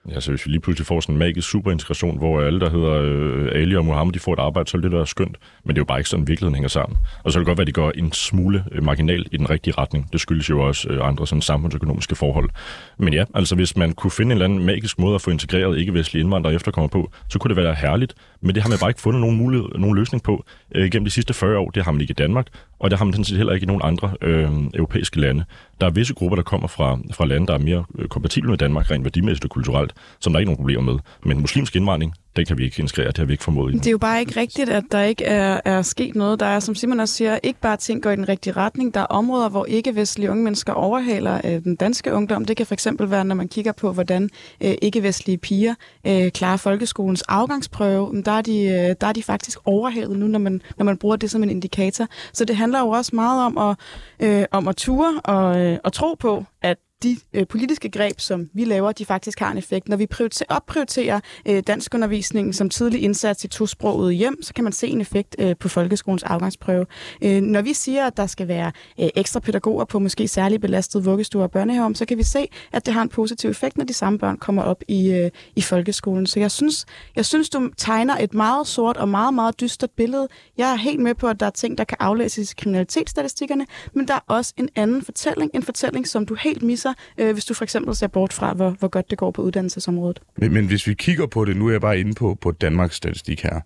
[0.08, 2.92] Ja, så hvis vi lige pludselig får sådan en magisk superintegration, hvor alle, der hedder
[2.92, 5.36] øh, Ali og Mohammed, de får et arbejde, så er det da skønt.
[5.64, 6.98] Men det er jo bare ikke sådan, virkeligheden hænger sammen.
[7.24, 9.50] Og så kan det godt være, at de går en smule øh, marginal i den
[9.50, 10.12] rigtige retning.
[10.12, 12.50] Det skyldes jo også øh, andre sådan samfundsøkonomiske forhold.
[12.98, 15.78] Men ja, altså hvis man kunne finde en eller anden magisk måde at få integreret
[15.78, 18.14] ikke-vestlige indvandrere efterkommer på, så kunne det være herligt.
[18.40, 21.10] Men det har man bare ikke fundet nogen, mulighed, nogen løsning på øh, gennem de
[21.10, 21.70] sidste 40 år.
[21.70, 22.46] Det har man ikke i Danmark,
[22.82, 25.44] og der har man sådan set heller ikke i nogen andre øh, europæiske lande.
[25.80, 28.58] Der er visse grupper, der kommer fra, fra lande, der er mere øh, kompatible med
[28.58, 30.98] Danmark, rent værdimæssigt og kulturelt, som der er ikke nogen problemer med.
[31.24, 33.74] Men muslimsk indvandring, det kan vi ikke integrere, det har vi ikke formået.
[33.74, 36.40] Det er jo bare ikke rigtigt, at der ikke er, er sket noget.
[36.40, 38.94] Der er, som Simon også siger, ikke bare ting går i den rigtige retning.
[38.94, 42.44] Der er områder, hvor ikke-vestlige unge mennesker overhaler øh, den danske ungdom.
[42.44, 44.30] Det kan fx være, når man kigger på, hvordan
[44.60, 45.74] øh, ikke-vestlige piger
[46.06, 48.22] øh, klarer folkeskolens afgangsprøve.
[48.22, 51.16] Der er, de, øh, der er de faktisk overhalet nu, når man, når man bruger
[51.16, 52.06] det som en indikator.
[52.32, 53.76] Så det handler jo også meget om at,
[54.20, 58.50] øh, om at ture og, øh, og tro på, at de øh, politiske greb, som
[58.54, 59.88] vi laver, de faktisk har en effekt.
[59.88, 64.72] Når vi prioriter- opprioriterer øh, danskundervisningen som tidlig indsats i tosproget hjem, så kan man
[64.72, 66.86] se en effekt øh, på folkeskolens afgangsprøve.
[67.22, 71.04] Øh, når vi siger, at der skal være øh, ekstra pædagoger på måske særligt belastede
[71.04, 73.94] vuggestuer og børnehaver, så kan vi se, at det har en positiv effekt, når de
[73.94, 76.26] samme børn kommer op i, øh, i folkeskolen.
[76.26, 76.86] Så jeg synes,
[77.16, 80.28] jeg synes, du tegner et meget sort og meget, meget dystert billede.
[80.58, 84.08] Jeg er helt med på, at der er ting, der kan aflæses i kriminalitetsstatistikkerne, men
[84.08, 87.44] der er også en anden fortælling, en fortælling, som du helt misser sig, øh, hvis
[87.44, 90.20] du for eksempel ser bort fra, hvor, hvor godt det går på uddannelsesområdet.
[90.36, 92.96] Men, men hvis vi kigger på det, nu er jeg bare inde på, på Danmarks
[92.96, 93.60] statistik her,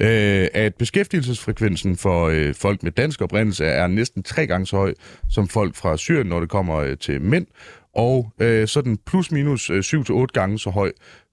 [0.00, 4.94] øh, at beskæftigelsesfrekvensen for øh, folk med dansk oprindelse er næsten tre gange så høj
[5.30, 7.46] som folk fra Syrien, når det kommer øh, til mænd,
[7.94, 10.92] og øh, sådan plus minus øh, 7-8 gange så høj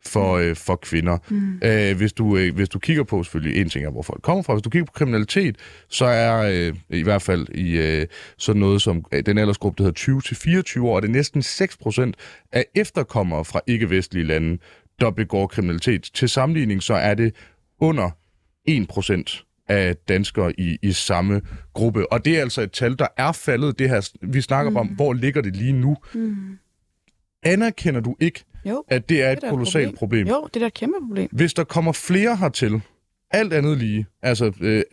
[0.10, 1.18] for, øh, for kvinder.
[1.30, 1.60] Mm.
[1.64, 4.44] Æh, hvis, du, øh, hvis du kigger på, selvfølgelig en ting er, hvor folk kommer
[4.44, 5.56] fra, hvis du kigger på kriminalitet,
[5.90, 8.08] så er øh, i hvert fald i øh,
[8.38, 12.12] sådan noget som øh, den aldersgruppe, der hedder 20-24 år, er det næsten 6%
[12.52, 14.58] af efterkommere fra ikke-vestlige lande,
[15.00, 16.10] der begår kriminalitet.
[16.14, 17.36] Til sammenligning så er det
[17.80, 18.10] under
[18.70, 21.42] 1% af danskere i, i samme
[21.74, 22.12] gruppe.
[22.12, 23.80] Og det er altså et tal, der er faldet.
[23.80, 24.78] Det her, vi snakker mm.
[24.78, 25.98] om, hvor ligger det lige nu.
[26.14, 26.58] Mm.
[27.44, 30.28] Anerkender du ikke, jo, at det er et det kolossalt problem.
[30.28, 30.42] problem.
[30.44, 31.30] Jo, det er et kæmpe problem.
[31.32, 32.82] Hvis der kommer flere hertil,
[33.32, 34.84] alt andet lige, altså øh,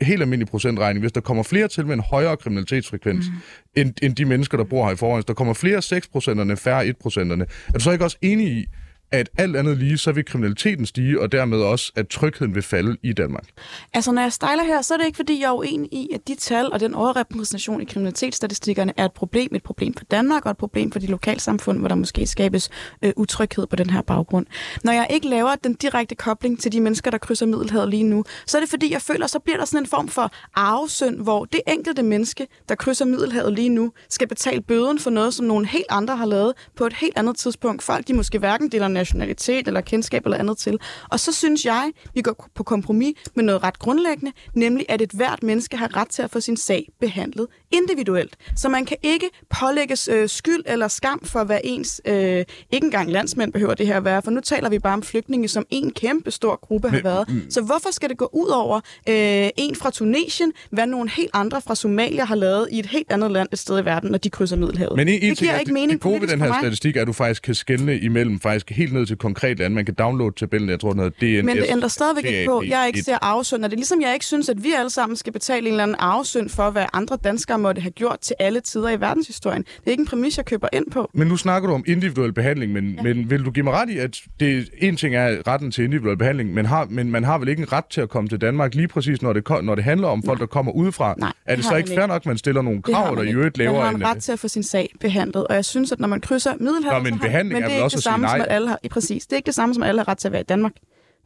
[0.00, 3.80] helt almindelig procentregning, hvis der kommer flere til med en højere kriminalitetsfrekvens, mm.
[3.80, 6.84] end, end de mennesker, der bor her i forvejen, hvis der kommer flere 6%'erne, færre
[6.86, 8.66] 1%'erne, er du så ikke også enig i,
[9.14, 12.96] at alt andet lige, så vil kriminaliteten stige, og dermed også, at trygheden vil falde
[13.02, 13.46] i Danmark?
[13.94, 16.28] Altså, når jeg stejler her, så er det ikke, fordi jeg er uenig i, at
[16.28, 19.54] de tal og den overrepræsentation i kriminalitetsstatistikkerne er et problem.
[19.54, 22.70] Et problem for Danmark og et problem for de lokalsamfund, hvor der måske skabes
[23.02, 24.46] øh, utryghed på den her baggrund.
[24.84, 28.24] Når jeg ikke laver den direkte kobling til de mennesker, der krydser Middelhavet lige nu,
[28.46, 31.44] så er det, fordi jeg føler, så bliver der sådan en form for arvesynd, hvor
[31.44, 35.66] det enkelte menneske, der krydser Middelhavet lige nu, skal betale bøden for noget, som nogle
[35.66, 37.82] helt andre har lavet på et helt andet tidspunkt.
[37.82, 40.78] Folk, de måske hverken deler nationalitet eller kendskab eller andet til.
[41.10, 45.10] Og så synes jeg, vi går på kompromis med noget ret grundlæggende, nemlig at et
[45.10, 48.36] hvert menneske har ret til at få sin sag behandlet individuelt.
[48.56, 49.30] Så man kan ikke
[49.60, 53.96] pålægges øh, skyld eller skam for, hvad ens, øh, ikke engang landsmænd behøver det her
[53.96, 57.00] at være, for nu taler vi bare om flygtninge, som en kæmpe stor gruppe har
[57.02, 57.28] været.
[57.28, 57.50] Mm.
[57.50, 58.76] Så hvorfor skal det gå ud over
[59.08, 63.12] øh, en fra Tunesien, hvad nogle helt andre fra Somalia har lavet i et helt
[63.12, 64.96] andet land et sted i verden, når de krydser Middelhavet?
[64.96, 67.12] Men en, det giver ikke mening det gode ved den her statistik er, at du
[67.12, 69.74] faktisk kan skelne imellem faktisk helt ned til konkret land.
[69.74, 71.46] Man kan downloade tabellen, jeg tror, den hedder DNS.
[71.46, 73.16] Men det ændrer stadigvæk ikke på, jeg ikke ser.
[73.16, 75.82] Og det er ligesom, jeg ikke synes, at vi alle sammen skal betale en eller
[75.82, 79.62] anden arvesynd for, hvad andre danskere måtte have gjort til alle tider i verdenshistorien.
[79.62, 81.10] Det er ikke en præmis, jeg køber ind på.
[81.14, 83.02] Men nu snakker du om individuel behandling, men, ja.
[83.02, 86.16] men vil du give mig ret i, at det en ting er retten til individuel
[86.16, 88.74] behandling, men, har, men man har vel ikke en ret til at komme til Danmark
[88.74, 91.14] lige præcis, når det, når det handler om folk, der kommer udefra?
[91.18, 93.58] Nej, er det så ikke fair nok, at man stiller nogle krav, der i øvrigt
[93.58, 96.00] laver Man har en ret til at få sin sag behandlet, og jeg synes, at
[96.00, 97.02] når man krydser Middelhavet...
[97.02, 98.30] Nå, men behandling er vel også det at sige nej.
[98.30, 100.28] Som, at alle har, præcis, det er ikke det samme, som alle har ret til
[100.28, 100.72] at være i Danmark.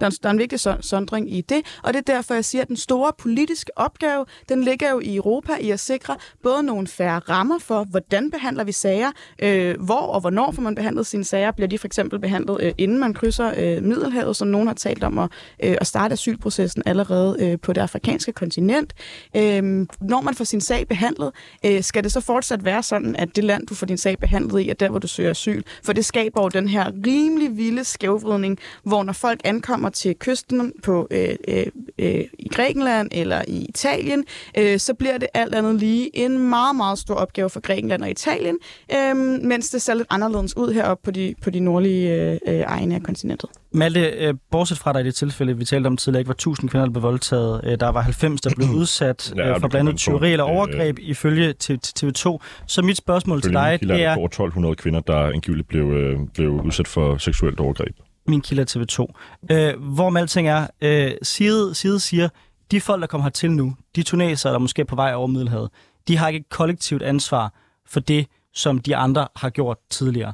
[0.00, 2.62] Der er, der er en vigtig sondring i det, og det er derfor, jeg siger,
[2.62, 6.86] at den store politiske opgave, den ligger jo i Europa i at sikre både nogle
[6.86, 11.24] færre rammer for, hvordan behandler vi sager, øh, hvor og hvornår får man behandlet sine
[11.24, 11.50] sager.
[11.50, 15.04] Bliver de for eksempel behandlet, øh, inden man krydser øh, Middelhavet, som nogen har talt
[15.04, 15.30] om at,
[15.64, 18.94] øh, at starte asylprocessen allerede øh, på det afrikanske kontinent.
[19.36, 21.32] Øh, når man får sin sag behandlet,
[21.66, 24.60] øh, skal det så fortsat være sådan, at det land, du får din sag behandlet
[24.60, 25.62] i, er der, hvor du søger asyl.
[25.84, 30.16] For det skaber jo den her rimelig vilde skævvridning, hvor når folk ankommer kommer til
[30.18, 31.66] kysten på øh, øh,
[31.98, 34.24] øh, i Grækenland eller i Italien,
[34.58, 38.10] øh, så bliver det alt andet lige en meget, meget stor opgave for Grækenland og
[38.10, 38.58] Italien,
[38.94, 42.60] øh, mens det ser lidt anderledes ud heroppe på de, på de nordlige øh, øh
[42.66, 43.50] egne af kontinentet.
[43.72, 46.70] Malte, øh, bortset fra dig i det tilfælde, vi talte om tidligere, ikke var 1000
[46.70, 47.60] kvinder, der blev voldtaget.
[47.64, 50.98] Øh, der var 90, der blev udsat ja, øh, for blandt andet tyveri eller overgreb
[50.98, 52.38] øh, ifølge TV2.
[52.66, 54.16] Så mit spørgsmål til dig, det er...
[54.16, 57.94] over 1200 kvinder, der angiveligt blev, øh, blev udsat for seksuelt overgreb.
[58.28, 59.06] Min kilde er TV2.
[59.54, 62.28] Øh, hvor med alting er, øh, Side, Side siger,
[62.70, 65.70] de folk, der kommer hertil nu, de tunesere, der måske er på vej over Middelhavet,
[66.08, 67.54] de har ikke et kollektivt ansvar
[67.86, 70.32] for det, som de andre har gjort tidligere.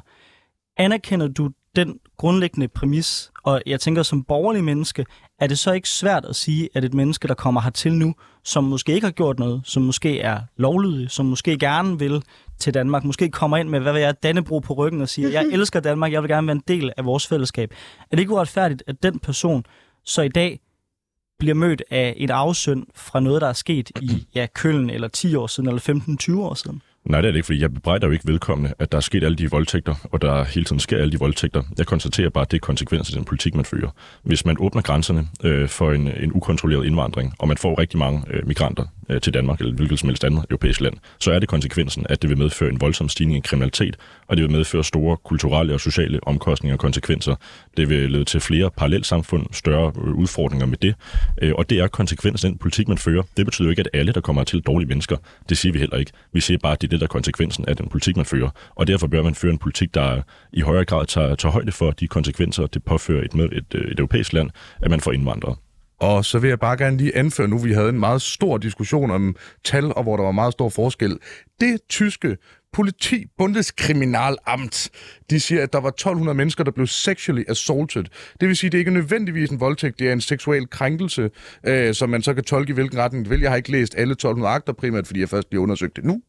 [0.77, 5.05] Anerkender du den grundlæggende præmis, og jeg tænker som borgerlig menneske,
[5.39, 8.63] er det så ikke svært at sige, at et menneske, der kommer hertil nu, som
[8.63, 12.23] måske ikke har gjort noget, som måske er lovlydig, som måske gerne vil
[12.59, 15.45] til Danmark, måske kommer ind med, hvad vil jeg, Dannebro på ryggen og siger, jeg
[15.51, 17.71] elsker Danmark, jeg vil gerne være en del af vores fællesskab.
[18.01, 19.65] Er det ikke uretfærdigt, at den person
[20.03, 20.59] så i dag
[21.39, 25.35] bliver mødt af et afsøn fra noget, der er sket i ja, Køln eller 10
[25.35, 26.81] år siden, eller 15-20 år siden?
[27.05, 29.23] Nej, det er det ikke, fordi jeg bebrejder jo ikke vedkommende, at der er sket
[29.23, 31.63] alle de voldtægter, og der hele tiden sker alle de voldtægter.
[31.77, 33.89] Jeg konstaterer bare, at det er konsekvenser af den politik, man fører.
[34.23, 38.23] Hvis man åbner grænserne øh, for en, en ukontrolleret indvandring, og man får rigtig mange
[38.29, 41.49] øh, migranter øh, til Danmark, eller hvilket som helst andet europæisk land, så er det
[41.49, 43.97] konsekvensen, at det vil medføre en voldsom stigning i kriminalitet,
[44.27, 47.35] og det vil medføre store kulturelle og sociale omkostninger og konsekvenser.
[47.77, 50.95] Det vil lede til flere parallelsamfund, større øh, udfordringer med det,
[51.41, 53.23] øh, og det er konsekvensen af den politik, man fører.
[53.37, 55.17] Det betyder jo ikke, at alle, der kommer til dårlige mennesker,
[55.49, 56.11] det siger vi heller ikke.
[56.33, 58.49] Vi siger bare, at det det, der er konsekvensen af den politik, man fører.
[58.75, 60.21] Og derfor bør man føre en politik, der
[60.53, 63.99] i højere grad tager, tager højde for de konsekvenser, det påfører et, et, et, et
[63.99, 64.49] europæisk land,
[64.81, 65.55] at man får indvandrere.
[65.99, 69.11] Og så vil jeg bare gerne lige anføre nu, vi havde en meget stor diskussion
[69.11, 71.19] om tal, og hvor der var meget stor forskel.
[71.61, 72.37] Det tyske
[72.75, 74.89] politi, Bundeskriminalamt,
[75.29, 78.03] de siger, at der var 1200 mennesker, der blev sexually assaulted.
[78.39, 81.29] Det vil sige, at det ikke er nødvendigvis en voldtægt, det er en seksuel krænkelse,
[81.63, 83.41] øh, som man så kan tolke i hvilken retning det vil.
[83.41, 86.21] Jeg har ikke læst alle 1200 akter, primært fordi jeg først lige undersøgt det nu.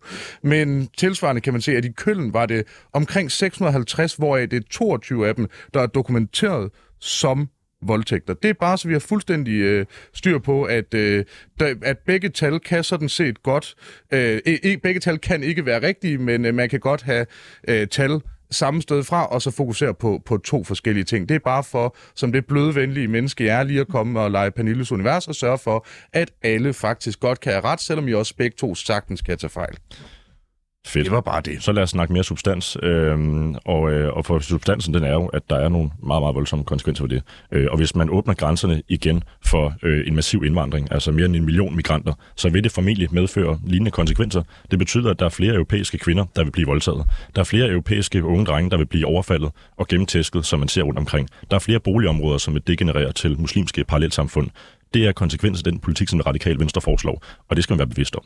[0.43, 4.69] Men tilsvarende kan man se, at i Køln var det omkring 650, hvoraf det er
[4.71, 6.71] 22 af dem, der er dokumenteret
[7.01, 7.49] som
[7.83, 8.35] voldtægter.
[8.35, 11.24] Det er bare, så vi har fuldstændig øh, styr på, at, øh,
[11.61, 13.74] der, at begge tal kan sådan set godt...
[14.12, 17.27] Øh, e, e, begge tal kan ikke være rigtige, men øh, man kan godt have
[17.68, 18.20] øh, tal
[18.51, 21.29] samme sted fra, og så fokusere på, på to forskellige ting.
[21.29, 24.51] Det er bare for, som det bløde, venlige menneske er, lige at komme og lege
[24.51, 28.37] Pernilles univers og sørge for, at alle faktisk godt kan have ret, selvom I også
[28.37, 29.79] begge to sagtens kan tage fejl.
[30.87, 31.05] Fedt.
[31.05, 31.62] Det var bare det.
[31.62, 32.76] Så lad os snakke mere substans.
[32.82, 36.34] Øhm, og, øh, og for substansen, den er jo, at der er nogle meget, meget
[36.34, 37.22] voldsomme konsekvenser for det.
[37.53, 41.37] Øh, og hvis man åbner grænserne igen for øh, en massiv indvandring, altså mere end
[41.37, 44.43] en million migranter, så vil det formentlig medføre lignende konsekvenser.
[44.70, 47.05] Det betyder, at der er flere europæiske kvinder, der vil blive voldtaget.
[47.34, 50.82] Der er flere europæiske unge drenge, der vil blive overfaldet og gennemtæsket, som man ser
[50.82, 51.28] rundt omkring.
[51.51, 54.51] Der er flere boligområder, som vil degenerere til muslimske parallelsamfund.
[54.95, 57.89] Det er konsekvensen af den politik, som radikal venstre foreslår, og det skal man være
[57.89, 58.22] bevidst om.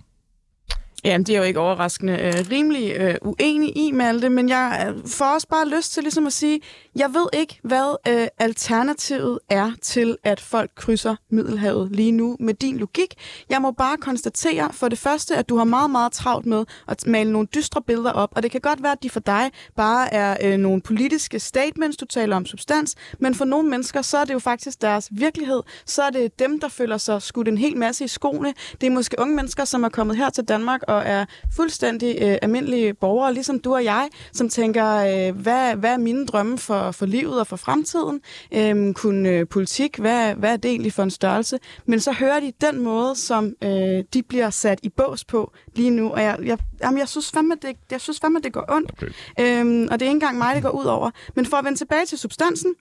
[1.05, 5.09] Jamen, det er jo ikke overraskende øh, rimelig øh, uenig i, Malte, men jeg øh,
[5.09, 6.61] får også bare lyst til ligesom at sige,
[6.97, 12.55] jeg ved ikke, hvad øh, alternativet er til, at folk krydser Middelhavet lige nu med
[12.55, 13.15] din logik.
[13.51, 17.07] Jeg må bare konstatere for det første, at du har meget, meget travlt med at
[17.07, 20.15] male nogle dystre billeder op, og det kan godt være, at de for dig bare
[20.15, 24.25] er øh, nogle politiske statements, du taler om substans, men for nogle mennesker, så er
[24.25, 25.63] det jo faktisk deres virkelighed.
[25.87, 28.55] Så er det dem, der føler sig skudt en hel masse i skoene.
[28.81, 31.25] Det er måske unge mennesker, som er kommet her til Danmark og er
[31.57, 36.27] fuldstændig øh, almindelige borgere, ligesom du og jeg, som tænker, øh, hvad, hvad er mine
[36.27, 38.21] drømme for, for livet og for fremtiden?
[38.53, 41.59] Øh, kun øh, politik, hvad, hvad er det egentlig for en størrelse?
[41.87, 45.91] Men så hører de den måde, som øh, de bliver sat i bås på lige
[45.91, 48.93] nu, og jeg, jeg, jamen, jeg synes fandme, det, jeg synes fandme, det går ondt.
[48.93, 49.11] Okay.
[49.41, 51.11] Øhm, og det er ikke engang mig, det går ud over.
[51.35, 52.75] Men for at vende tilbage til substansen,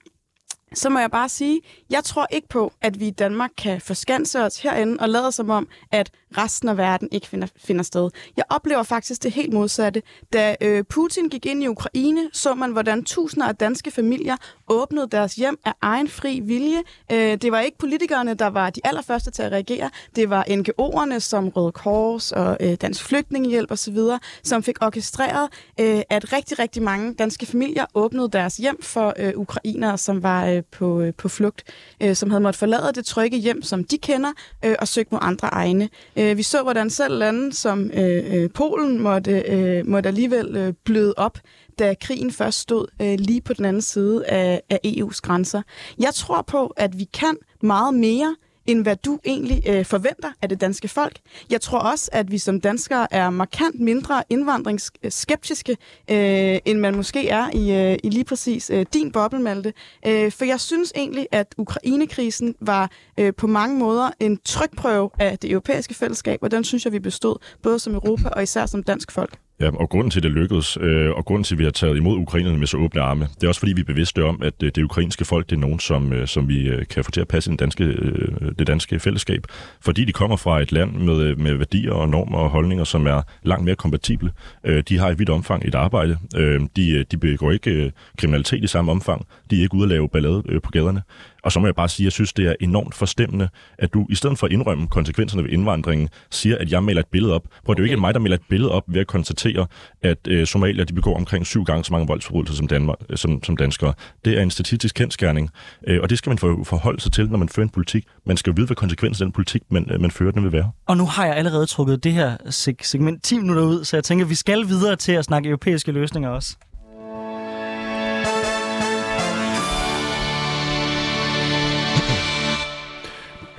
[0.74, 4.40] så må jeg bare sige, jeg tror ikke på, at vi i Danmark kan forskanse
[4.40, 8.10] os herinde og lade som om, at resten af verden ikke finder, finder sted.
[8.36, 10.02] Jeg oplever faktisk det helt modsatte.
[10.32, 14.36] Da øh, Putin gik ind i Ukraine, så man, hvordan tusinder af danske familier
[14.68, 16.82] åbnede deres hjem af egen fri vilje.
[17.12, 19.90] Øh, det var ikke politikerne, der var de allerførste til at reagere.
[20.16, 23.98] Det var NGO'erne som Røde Kors og øh, Dansk Flygtningehjælp osv.,
[24.42, 25.48] som fik orkestreret,
[25.80, 30.46] øh, at rigtig, rigtig mange danske familier åbnede deres hjem for øh, ukrainere, som var
[30.46, 31.64] øh, på, øh, på flugt,
[32.00, 34.32] øh, som havde måttet forlade det trygge hjem, som de kender,
[34.64, 35.88] øh, og søgt mod andre egne.
[36.20, 40.72] Øh, vi så, hvordan selv lande som øh, øh, Polen måtte, øh, måtte alligevel øh,
[40.84, 41.38] bløde op,
[41.78, 45.62] da krigen først stod øh, lige på den anden side af, af EU's grænser.
[45.98, 48.36] Jeg tror på, at vi kan meget mere,
[48.66, 51.18] end hvad du egentlig øh, forventer af det danske folk.
[51.50, 55.76] Jeg tror også, at vi som danskere er markant mindre indvandringsskeptiske,
[56.10, 59.72] øh, end man måske er i, øh, i lige præcis øh, din boble, Malte.
[60.06, 65.38] Øh, for jeg synes egentlig, at Ukrainekrisen var øh, på mange måder en trykprøve af
[65.38, 68.82] det europæiske fællesskab, og den synes jeg, vi bestod, både som Europa og især som
[68.82, 69.38] dansk folk.
[69.60, 71.96] Ja, og grunden til, at det lykkedes, øh, og grunden til, at vi har taget
[71.96, 74.54] imod ukrainerne med så åbne arme, det er også, fordi vi er bevidste om, at
[74.62, 77.20] øh, det ukrainske folk, det er nogen, som, øh, som vi øh, kan få til
[77.20, 79.44] at passe i den danske, øh, det danske fællesskab,
[79.80, 83.06] fordi de kommer fra et land med, øh, med værdier og normer og holdninger, som
[83.06, 84.32] er langt mere kompatible.
[84.64, 86.18] Øh, de har i vidt omfang et arbejde.
[86.36, 89.26] Øh, de, øh, de begår ikke øh, kriminalitet i samme omfang.
[89.50, 91.02] De er ikke ude at lave ballade øh, på gaderne.
[91.42, 94.06] Og så må jeg bare sige, at jeg synes, det er enormt forstemmende, at du
[94.10, 97.42] i stedet for at indrømme konsekvenserne ved indvandringen, siger, at jeg maler et billede op.
[97.64, 99.66] Hvor det er jo ikke mig, der maler et billede op ved at konstatere,
[100.02, 103.44] at øh, somalier de begår omkring syv gange så mange voldsforbrydelser som, Danmark, øh, som,
[103.44, 103.92] som danskere.
[104.24, 105.50] Det er en statistisk kendskærning,
[105.86, 108.04] øh, og det skal man forholde sig til, når man fører en politik.
[108.26, 110.52] Man skal jo vide, hvad konsekvensen af den politik, man, øh, man fører, den vil
[110.52, 110.70] være.
[110.86, 112.36] Og nu har jeg allerede trukket det her
[112.82, 115.92] segment 10 minutter ud, så jeg tænker, at vi skal videre til at snakke europæiske
[115.92, 116.56] løsninger også.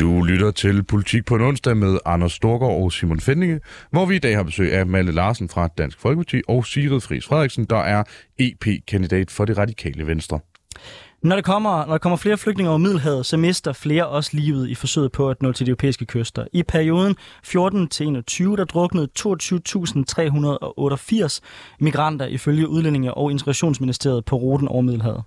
[0.01, 3.59] Du lytter til Politik på en onsdag med Anders Storgård og Simon Fendinge,
[3.91, 7.25] hvor vi i dag har besøg af Malle Larsen fra Dansk Folkeparti og Sigrid Friis
[7.25, 8.03] Frederiksen, der er
[8.39, 10.39] EP-kandidat for det radikale venstre.
[11.23, 14.69] Når der, kommer, når der kommer flere flygtninge over Middelhavet, så mister flere også livet
[14.69, 16.45] i forsøget på at nå til de europæiske kyster.
[16.53, 21.39] I perioden 14 til 21, der druknede 22.388
[21.79, 25.23] migranter ifølge Udlændinge- og Integrationsministeriet på ruten over Middelhavet.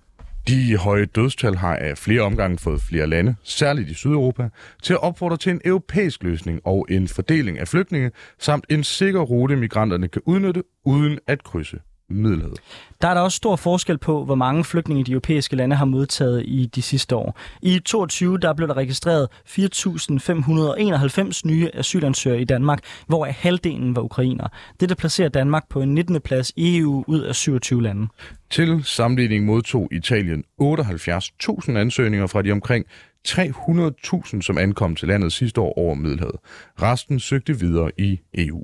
[0.47, 4.49] De høje dødstal har af flere omgange fået flere lande, særligt i Sydeuropa,
[4.83, 9.19] til at opfordre til en europæisk løsning og en fordeling af flygtninge, samt en sikker
[9.19, 11.77] rute, migranterne kan udnytte uden at krydse
[12.09, 12.59] Middelhavet.
[13.01, 16.43] Der er der også stor forskel på, hvor mange flygtninge de europæiske lande har modtaget
[16.45, 17.39] i de sidste år.
[17.61, 24.47] I 2022 der blev der registreret 4.591 nye asylansøgere i Danmark, hvor halvdelen var ukrainer.
[24.79, 26.21] Det placerer Danmark på en 19.
[26.21, 28.07] plads i EU ud af 27 lande.
[28.49, 32.85] Til sammenligning modtog Italien 78.000 ansøgninger fra de omkring
[33.27, 36.35] 300.000, som ankom til landet sidste år over Middelhavet.
[36.81, 38.63] Resten søgte videre i EU.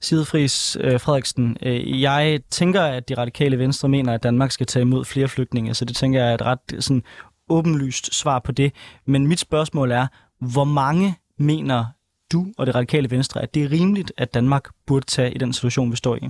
[0.00, 4.80] Sidefris øh, Frederiksen, øh, jeg tænker, at de radikale venstre mener, at Danmark skal tage
[4.80, 7.02] imod flere flygtninge, så det tænker jeg er et ret sådan,
[7.48, 8.72] åbenlyst svar på det.
[9.06, 10.06] Men mit spørgsmål er,
[10.40, 11.84] hvor mange mener
[12.32, 15.52] du og det radikale venstre, at det er rimeligt, at Danmark burde tage i den
[15.52, 16.28] situation, vi står i?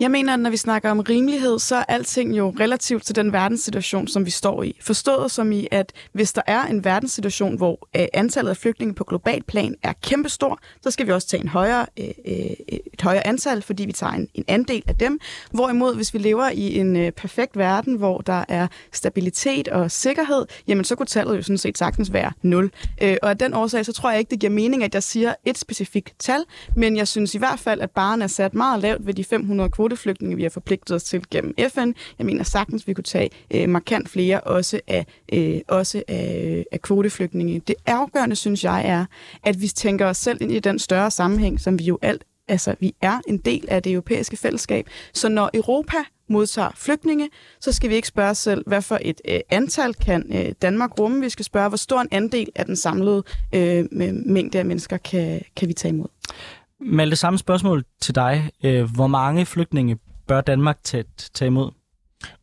[0.00, 3.32] Jeg mener, at når vi snakker om rimelighed, så er alting jo relativt til den
[3.32, 4.78] verdenssituation, som vi står i.
[4.80, 9.04] Forstået som i, at hvis der er en verdenssituation, hvor øh, antallet af flygtninge på
[9.04, 12.34] global plan er kæmpestor, så skal vi også tage en højere, øh, øh,
[12.68, 15.20] et højere antal, fordi vi tager en, en andel af dem.
[15.50, 20.46] Hvorimod, hvis vi lever i en øh, perfekt verden, hvor der er stabilitet og sikkerhed,
[20.68, 22.70] jamen så kunne tallet jo sådan set sagtens være 0.
[23.02, 25.34] Øh, og af den årsag, så tror jeg ikke, det giver mening, at jeg siger
[25.44, 26.44] et specifikt tal,
[26.76, 29.70] men jeg synes i hvert fald, at baren er sat meget lavt ved de 500
[29.94, 31.92] kvoteflygtninge, vi har forpligtet os til gennem FN.
[32.18, 36.82] Jeg mener sagtens, vi kunne tage øh, markant flere også af, øh, også af, af
[36.82, 37.62] kvoteflygtninge.
[37.66, 39.04] Det afgørende, synes jeg, er,
[39.42, 42.74] at vi tænker os selv ind i den større sammenhæng, som vi jo alt altså,
[42.80, 44.86] vi er en del af det europæiske fællesskab.
[45.12, 45.96] Så når Europa
[46.28, 47.28] modtager flygtninge,
[47.60, 50.98] så skal vi ikke spørge os selv, hvad for et øh, antal kan øh, Danmark
[50.98, 51.20] rumme.
[51.20, 53.22] Vi skal spørge, hvor stor en andel af den samlede
[53.54, 53.84] øh,
[54.26, 56.08] mængde af mennesker kan, kan vi tage imod.
[56.84, 58.50] Malte, samme spørgsmål til dig.
[58.64, 61.04] Øh, hvor mange flygtninge bør Danmark tage,
[61.34, 61.70] tage imod?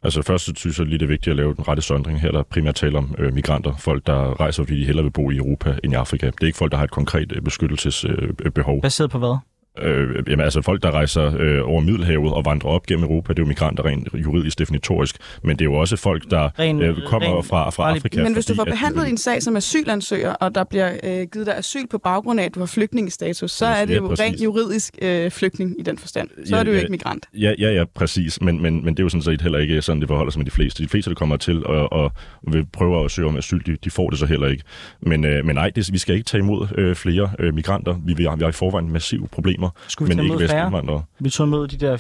[0.04, 2.22] Altså først synes jeg lige, det er vigtigt at lave den rette sondring.
[2.22, 5.32] Her der primært tale om øh, migranter, folk der rejser, fordi de hellere vil bo
[5.32, 6.26] i Europa end i Afrika.
[6.26, 8.76] Det er ikke folk, der har et konkret øh, beskyttelsesbehov.
[8.76, 9.38] Øh, Baseret på hvad?
[9.80, 13.40] Øh, jamen altså folk, der rejser øh, over Middelhavet og vandrer op gennem Europa, det
[13.40, 16.98] er jo migranter rent juridisk definitorisk, men det er jo også folk, der ren, øh,
[17.06, 18.24] kommer ren, fra, fra Afrika.
[18.24, 21.46] Men hvis du får behandlet at, din sag som asylansøger, og der bliver øh, givet
[21.46, 24.42] dig asyl på baggrund af, at du har flygtningestatus, så er det jo ja, rent
[24.42, 26.30] juridisk øh, flygtning i den forstand.
[26.46, 27.26] Så ja, er du jo ja, ikke migrant.
[27.34, 30.02] Ja, ja, ja, præcis, men, men, men det er jo sådan set heller ikke sådan,
[30.02, 30.84] det forholder sig med de fleste.
[30.84, 32.12] De fleste, der kommer til og, og
[32.52, 34.64] vil prøve at søge om asyl, de, de får det så heller ikke.
[35.02, 38.00] Men, øh, men nej, det, vi skal ikke tage imod øh, flere øh, migranter.
[38.06, 41.04] Vi, vi, har, vi har i forvejen massive problemer, Skulle men ikke vestlige indvandrere.
[41.20, 41.98] Vi tog imod de der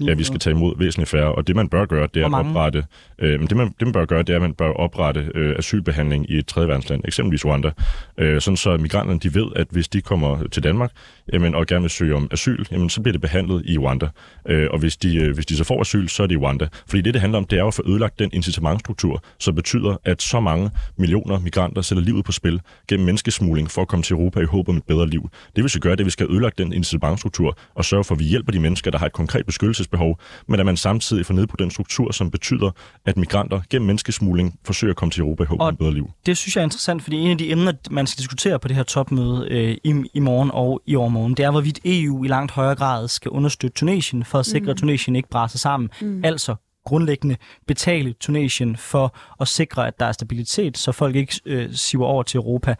[0.00, 2.26] 4.000 Ja, vi skal tage imod væsentligt færre, og det man bør gøre, det er
[2.26, 2.84] at oprette,
[3.18, 6.30] øh, det, man, det man bør gøre, det er, at man bør oprette øh, asylbehandling
[6.30, 7.70] i et tredje verdensland, eksempelvis Rwanda,
[8.18, 10.92] øh, sådan så migranterne de ved, at hvis de kommer til Danmark
[11.32, 14.08] jamen, og gerne vil søge om asyl, jamen, så bliver det behandlet i Rwanda.
[14.48, 16.68] Øh, og hvis de, øh, hvis de så får asyl, så er det i Rwanda.
[16.86, 19.96] Fordi det, det handler om, det er jo at få ødelagt den incitamentstruktur, som betyder,
[20.04, 24.14] at så mange millioner migranter sætter livet på spil gennem menneskesmugling for at komme til
[24.14, 25.30] Europa i håb om et bedre liv.
[25.56, 28.14] Det vi skal gøre, det er, at vi skal ødelægge den incitamentstruktur og sørge for,
[28.14, 30.18] at vi hjælper de mennesker, der har et konkret beskyttelses beskyttelsesbehov,
[30.48, 32.70] men at man samtidig får nedbrudt den struktur, som betyder,
[33.06, 36.10] at migranter gennem menneskesmugling forsøger at komme til Europa i håb om et bedre liv.
[36.26, 38.76] Det synes jeg er interessant, fordi en af de emner, man skal diskutere på det
[38.76, 42.52] her topmøde øh, i, i morgen og i overmorgen, det er, hvorvidt EU i langt
[42.52, 44.70] højere grad skal understøtte Tunesien for at sikre, mm.
[44.70, 45.90] at Tunesien ikke braser sammen.
[46.00, 46.24] Mm.
[46.24, 46.54] Altså
[46.84, 52.06] grundlæggende betale Tunesien for at sikre, at der er stabilitet, så folk ikke øh, siver
[52.06, 52.74] over til Europa.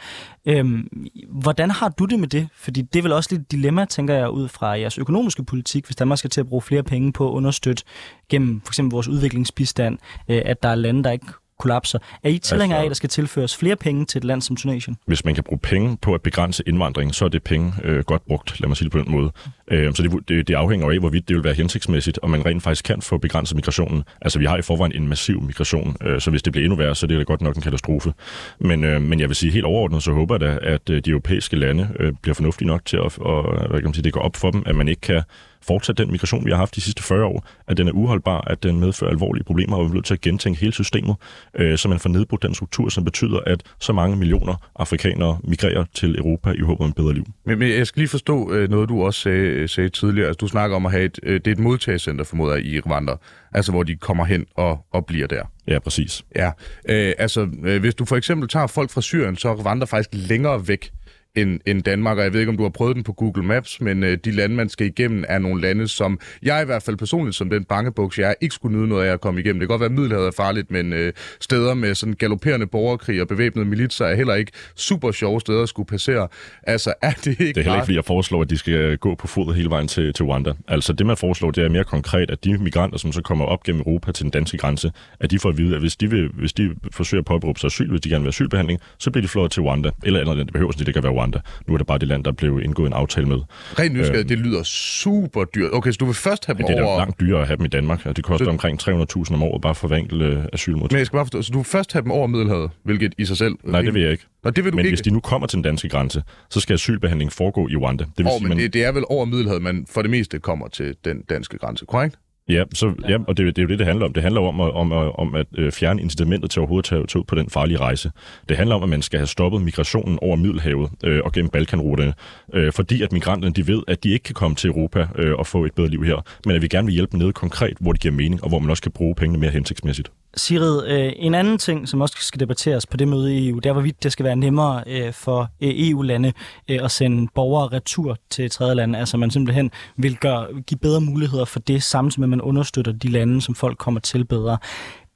[0.47, 0.89] Øhm,
[1.29, 2.49] hvordan har du det med det?
[2.55, 5.87] Fordi det er vel også lidt et dilemma, tænker jeg, ud fra jeres økonomiske politik,
[5.87, 7.85] hvis Danmark skal til at bruge flere penge på at understøtte
[8.29, 9.99] gennem for eksempel vores udviklingsbistand,
[10.29, 11.27] øh, at der er lande, der ikke
[11.61, 11.99] kollapser.
[12.23, 14.97] Er I tilhængere af, at der skal tilføres flere penge til et land som Tunesien?
[15.07, 18.27] Hvis man kan bruge penge på at begrænse indvandring, så er det penge øh, godt
[18.27, 19.33] brugt, lad mig sige det på den måde.
[19.71, 22.63] Øh, så det, det, det afhænger af, hvorvidt det vil være hensigtsmæssigt, og man rent
[22.63, 24.05] faktisk kan få begrænset migrationen.
[24.21, 26.95] Altså vi har i forvejen en massiv migration, øh, så hvis det bliver endnu værre,
[26.95, 28.13] så det er det godt nok en katastrofe.
[28.61, 31.11] Men, øh, men jeg vil sige helt overordnet, så håber jeg da, at øh, de
[31.11, 34.21] europæiske lande øh, bliver fornuftige nok til at, og, hvad kan man sige, det går
[34.21, 35.23] op for dem, at man ikke kan
[35.63, 38.63] fortsætte den migration, vi har haft de sidste 40 år, at den er uholdbar, at
[38.63, 41.17] den medfører alvorlige problemer, og vi er nødt til at gentænke hele systemet,
[41.55, 45.85] øh, så man får nedbrudt den struktur, som betyder, at så mange millioner afrikanere migrerer
[45.95, 47.25] til Europa i håb om et bedre liv.
[47.47, 50.29] Men, men jeg skal lige forstå øh, noget, du også sagde, sagde tidligere.
[50.29, 52.81] Altså, du snakker om at have et, øh, det er et modtagelsescenter, formoder jeg, i
[52.81, 53.13] Rwanda,
[53.53, 55.43] altså hvor de kommer hen og, og bliver der.
[55.67, 56.25] Ja, præcis.
[56.37, 56.51] Ja,
[56.89, 60.11] øh, altså øh, hvis du for eksempel tager folk fra Syrien, så er Rwanda faktisk
[60.13, 60.93] længere væk
[61.35, 63.81] end, end Danmark, og jeg ved ikke, om du har prøvet den på Google Maps,
[63.81, 66.97] men øh, de lande, man skal igennem, er nogle lande, som jeg i hvert fald
[66.97, 69.61] personligt, som den bangebuks, jeg ikke skulle nyde noget af at komme igennem.
[69.61, 73.21] Det kan godt være, at Middelhavet er farligt, men øh, steder med sådan galopperende borgerkrig
[73.21, 76.29] og bevæbnede militser er heller ikke super sjove steder at skulle passere.
[76.63, 79.15] Altså, er det ikke Det er heller ikke, fordi jeg foreslår, at de skal gå
[79.15, 80.53] på fod hele vejen til, til Rwanda.
[80.69, 83.63] Altså, det man foreslår, det er mere konkret, at de migranter, som så kommer op
[83.63, 86.29] gennem Europa til den danske grænse, at de får at vide, at hvis de, vil,
[86.29, 89.23] hvis de forsøger at påberåbe sig asyl, hvis de gerne vil have asylbehandling, så bliver
[89.23, 90.47] de flået til Rwanda, eller andet land.
[90.47, 91.41] Det behøver sådan, det kan være Rwanda.
[91.67, 93.39] Nu er det bare det land, der blev indgået en aftale med.
[93.79, 95.71] Rent nysgerrig, øhm, det lyder super dyrt.
[95.73, 96.93] Okay, så du vil først have dem Det er over...
[96.93, 98.17] da langt dyrere at have dem i Danmark.
[98.17, 98.51] Det koster så...
[98.51, 100.95] omkring 300.000 om året bare for hver enkelt øh, asylmodtager.
[100.95, 103.25] Men jeg skal bare forstå, så du vil først have dem over Middelhavet, hvilket i
[103.25, 103.55] sig selv...
[103.65, 104.25] Nej, det vil jeg ikke.
[104.45, 104.97] Nå, det vil du men ikke.
[104.97, 108.05] hvis de nu kommer til den danske grænse, så skal asylbehandling foregå i Rwanda.
[108.05, 108.59] Det vil oh, sige, men man...
[108.59, 111.87] det, det er vel over Middelhavet, man for det meste kommer til den danske grænse,
[111.87, 112.17] korrekt?
[112.51, 114.13] Ja, så, ja, og det, det er jo det, det handler om.
[114.13, 117.35] Det handler om, om, om at øh, fjerne incitamentet til overhovedet at tage, ud på
[117.35, 118.11] den farlige rejse.
[118.49, 122.15] Det handler om, at man skal have stoppet migrationen over Middelhavet øh, og gennem Balkanruterne,
[122.53, 125.47] øh, fordi at migranterne de ved, at de ikke kan komme til Europa øh, og
[125.47, 127.93] få et bedre liv her, men at vi gerne vil hjælpe dem nede konkret, hvor
[127.93, 130.11] det giver mening, og hvor man også kan bruge pengene mere hensigtsmæssigt.
[130.37, 133.67] Sigrid, øh, en anden ting, som også skal debatteres på det møde i EU, det
[133.67, 136.33] er, hvorvidt det skal være nemmere øh, for øh, EU-lande
[136.69, 138.99] øh, at sende borgere retur til tredje lande.
[138.99, 142.93] Altså man simpelthen vil gøre, give bedre muligheder for det, samtidig med at man understøtter
[142.93, 144.59] de lande, som folk kommer til bedre.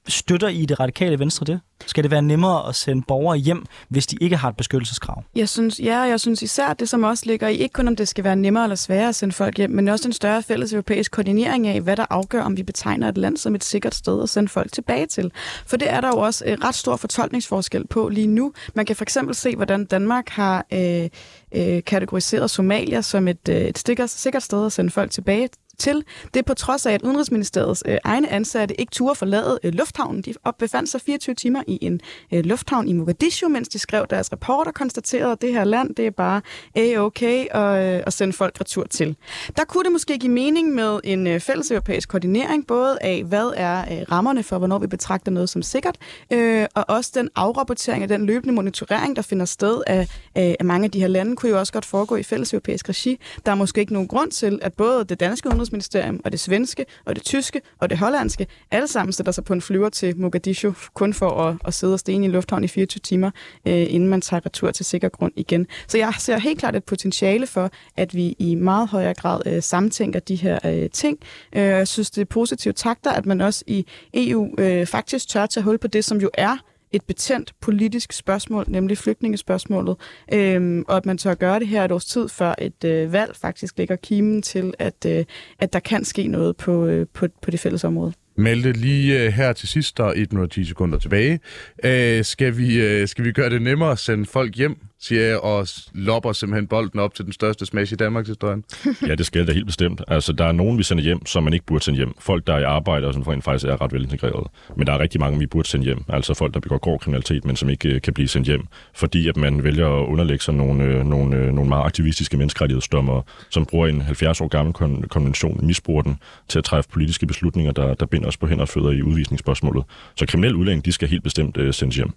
[0.08, 1.60] Støtter I det radikale venstre det?
[1.86, 5.22] Skal det være nemmere at sende borgere hjem, hvis de ikke har et beskyttelseskrav?
[5.36, 8.08] Jeg synes, ja, jeg synes især det, som også ligger i, ikke kun om det
[8.08, 11.12] skal være nemmere eller sværere at sende folk hjem, men også en større fælles europæisk
[11.12, 14.28] koordinering af, hvad der afgør, om vi betegner et land som et sikkert sted at
[14.28, 15.32] sende folk tilbage til.
[15.66, 18.52] For det er der jo også øh, ret stor fortolkningsforskel på lige nu.
[18.74, 21.08] Man kan for eksempel se, hvordan Danmark har øh,
[21.54, 25.48] øh, kategoriseret Somalia som et, øh, et stikker, sikkert sted at sende folk tilbage
[25.78, 26.04] til.
[26.34, 30.22] Det er på trods af, at Udenrigsministeriets øh, egne ansatte ikke turde forlade øh, lufthavnen.
[30.22, 32.00] De befandt sig 24 timer i en
[32.32, 35.94] øh, lufthavn i Mogadishu, mens de skrev deres rapport og konstaterede, at det her land,
[35.94, 36.40] det er bare
[36.74, 39.16] eh, a-okay at, øh, at sende folk retur til.
[39.56, 43.52] Der kunne det måske give mening med en øh, fælles europæisk koordinering, både af, hvad
[43.56, 45.96] er øh, rammerne for, hvornår vi betragter noget som sikkert,
[46.32, 50.84] øh, og også den afrapportering af den løbende monitorering, der finder sted af, af mange
[50.84, 53.20] af de her lande, kunne jo også godt foregå i fælles europæisk regi.
[53.46, 56.86] Der er måske ikke nogen grund til, at både det danske sundhedsministerium og det svenske
[57.04, 60.74] og det tyske og det hollandske alle sammen sætter sig på en flyver til Mogadishu
[60.94, 63.30] kun for at, at sidde og stene i lufthavn i 24 timer,
[63.66, 65.66] øh, inden man tager retur til sikker grund igen.
[65.88, 69.62] Så jeg ser helt klart et potentiale for, at vi i meget højere grad øh,
[69.62, 71.18] samtænker de her øh, ting.
[71.56, 75.46] Øh, jeg synes, det er positivt takter, at man også i EU øh, faktisk tør
[75.46, 76.56] tage hul på det, som jo er
[76.94, 79.96] et betændt politisk spørgsmål, nemlig flygtningespørgsmålet,
[80.32, 83.36] øhm, og at man tør gøre det her et års tid før et øh, valg
[83.36, 85.24] faktisk lægger kimen til, at, øh,
[85.58, 88.12] at der kan ske noget på, øh, på, på det fælles område.
[88.36, 91.40] Melde, lige øh, her til sidst, der er 110 sekunder tilbage.
[91.84, 94.76] Øh, skal, vi, øh, skal vi gøre det nemmere at sende folk hjem,
[95.06, 98.62] siger jeg, og lopper simpelthen bolden op til den største smash i Danmarks historie?
[99.08, 100.02] ja, det skal da helt bestemt.
[100.08, 102.14] Altså, der er nogen, vi sender hjem, som man ikke burde sende hjem.
[102.18, 104.46] Folk, der er i arbejde, og som rent faktisk er ret velintegreret.
[104.76, 106.04] Men der er rigtig mange, vi burde sende hjem.
[106.08, 109.28] Altså folk, der begår grov kriminalitet, men som ikke øh, kan blive sendt hjem, fordi
[109.28, 113.66] at man vælger at underlægge sig nogle, øh, nogle, øh, nogle meget aktivistiske menneskerettighedsdommer, som
[113.66, 117.94] bruger en 70 år gammel kon- konvention, misbruger den til at træffe politiske beslutninger, der,
[117.94, 119.84] der binder os på hænder og fødder i udvisningsspørgsmålet.
[120.16, 122.10] Så kriminelle udlændinge, de skal helt bestemt uh, sendes hjem.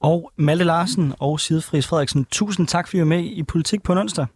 [0.00, 3.82] Og Malte Larsen og Sidfris Frederiksen, tusind tak for at I var med i Politik
[3.82, 4.26] på onsdag.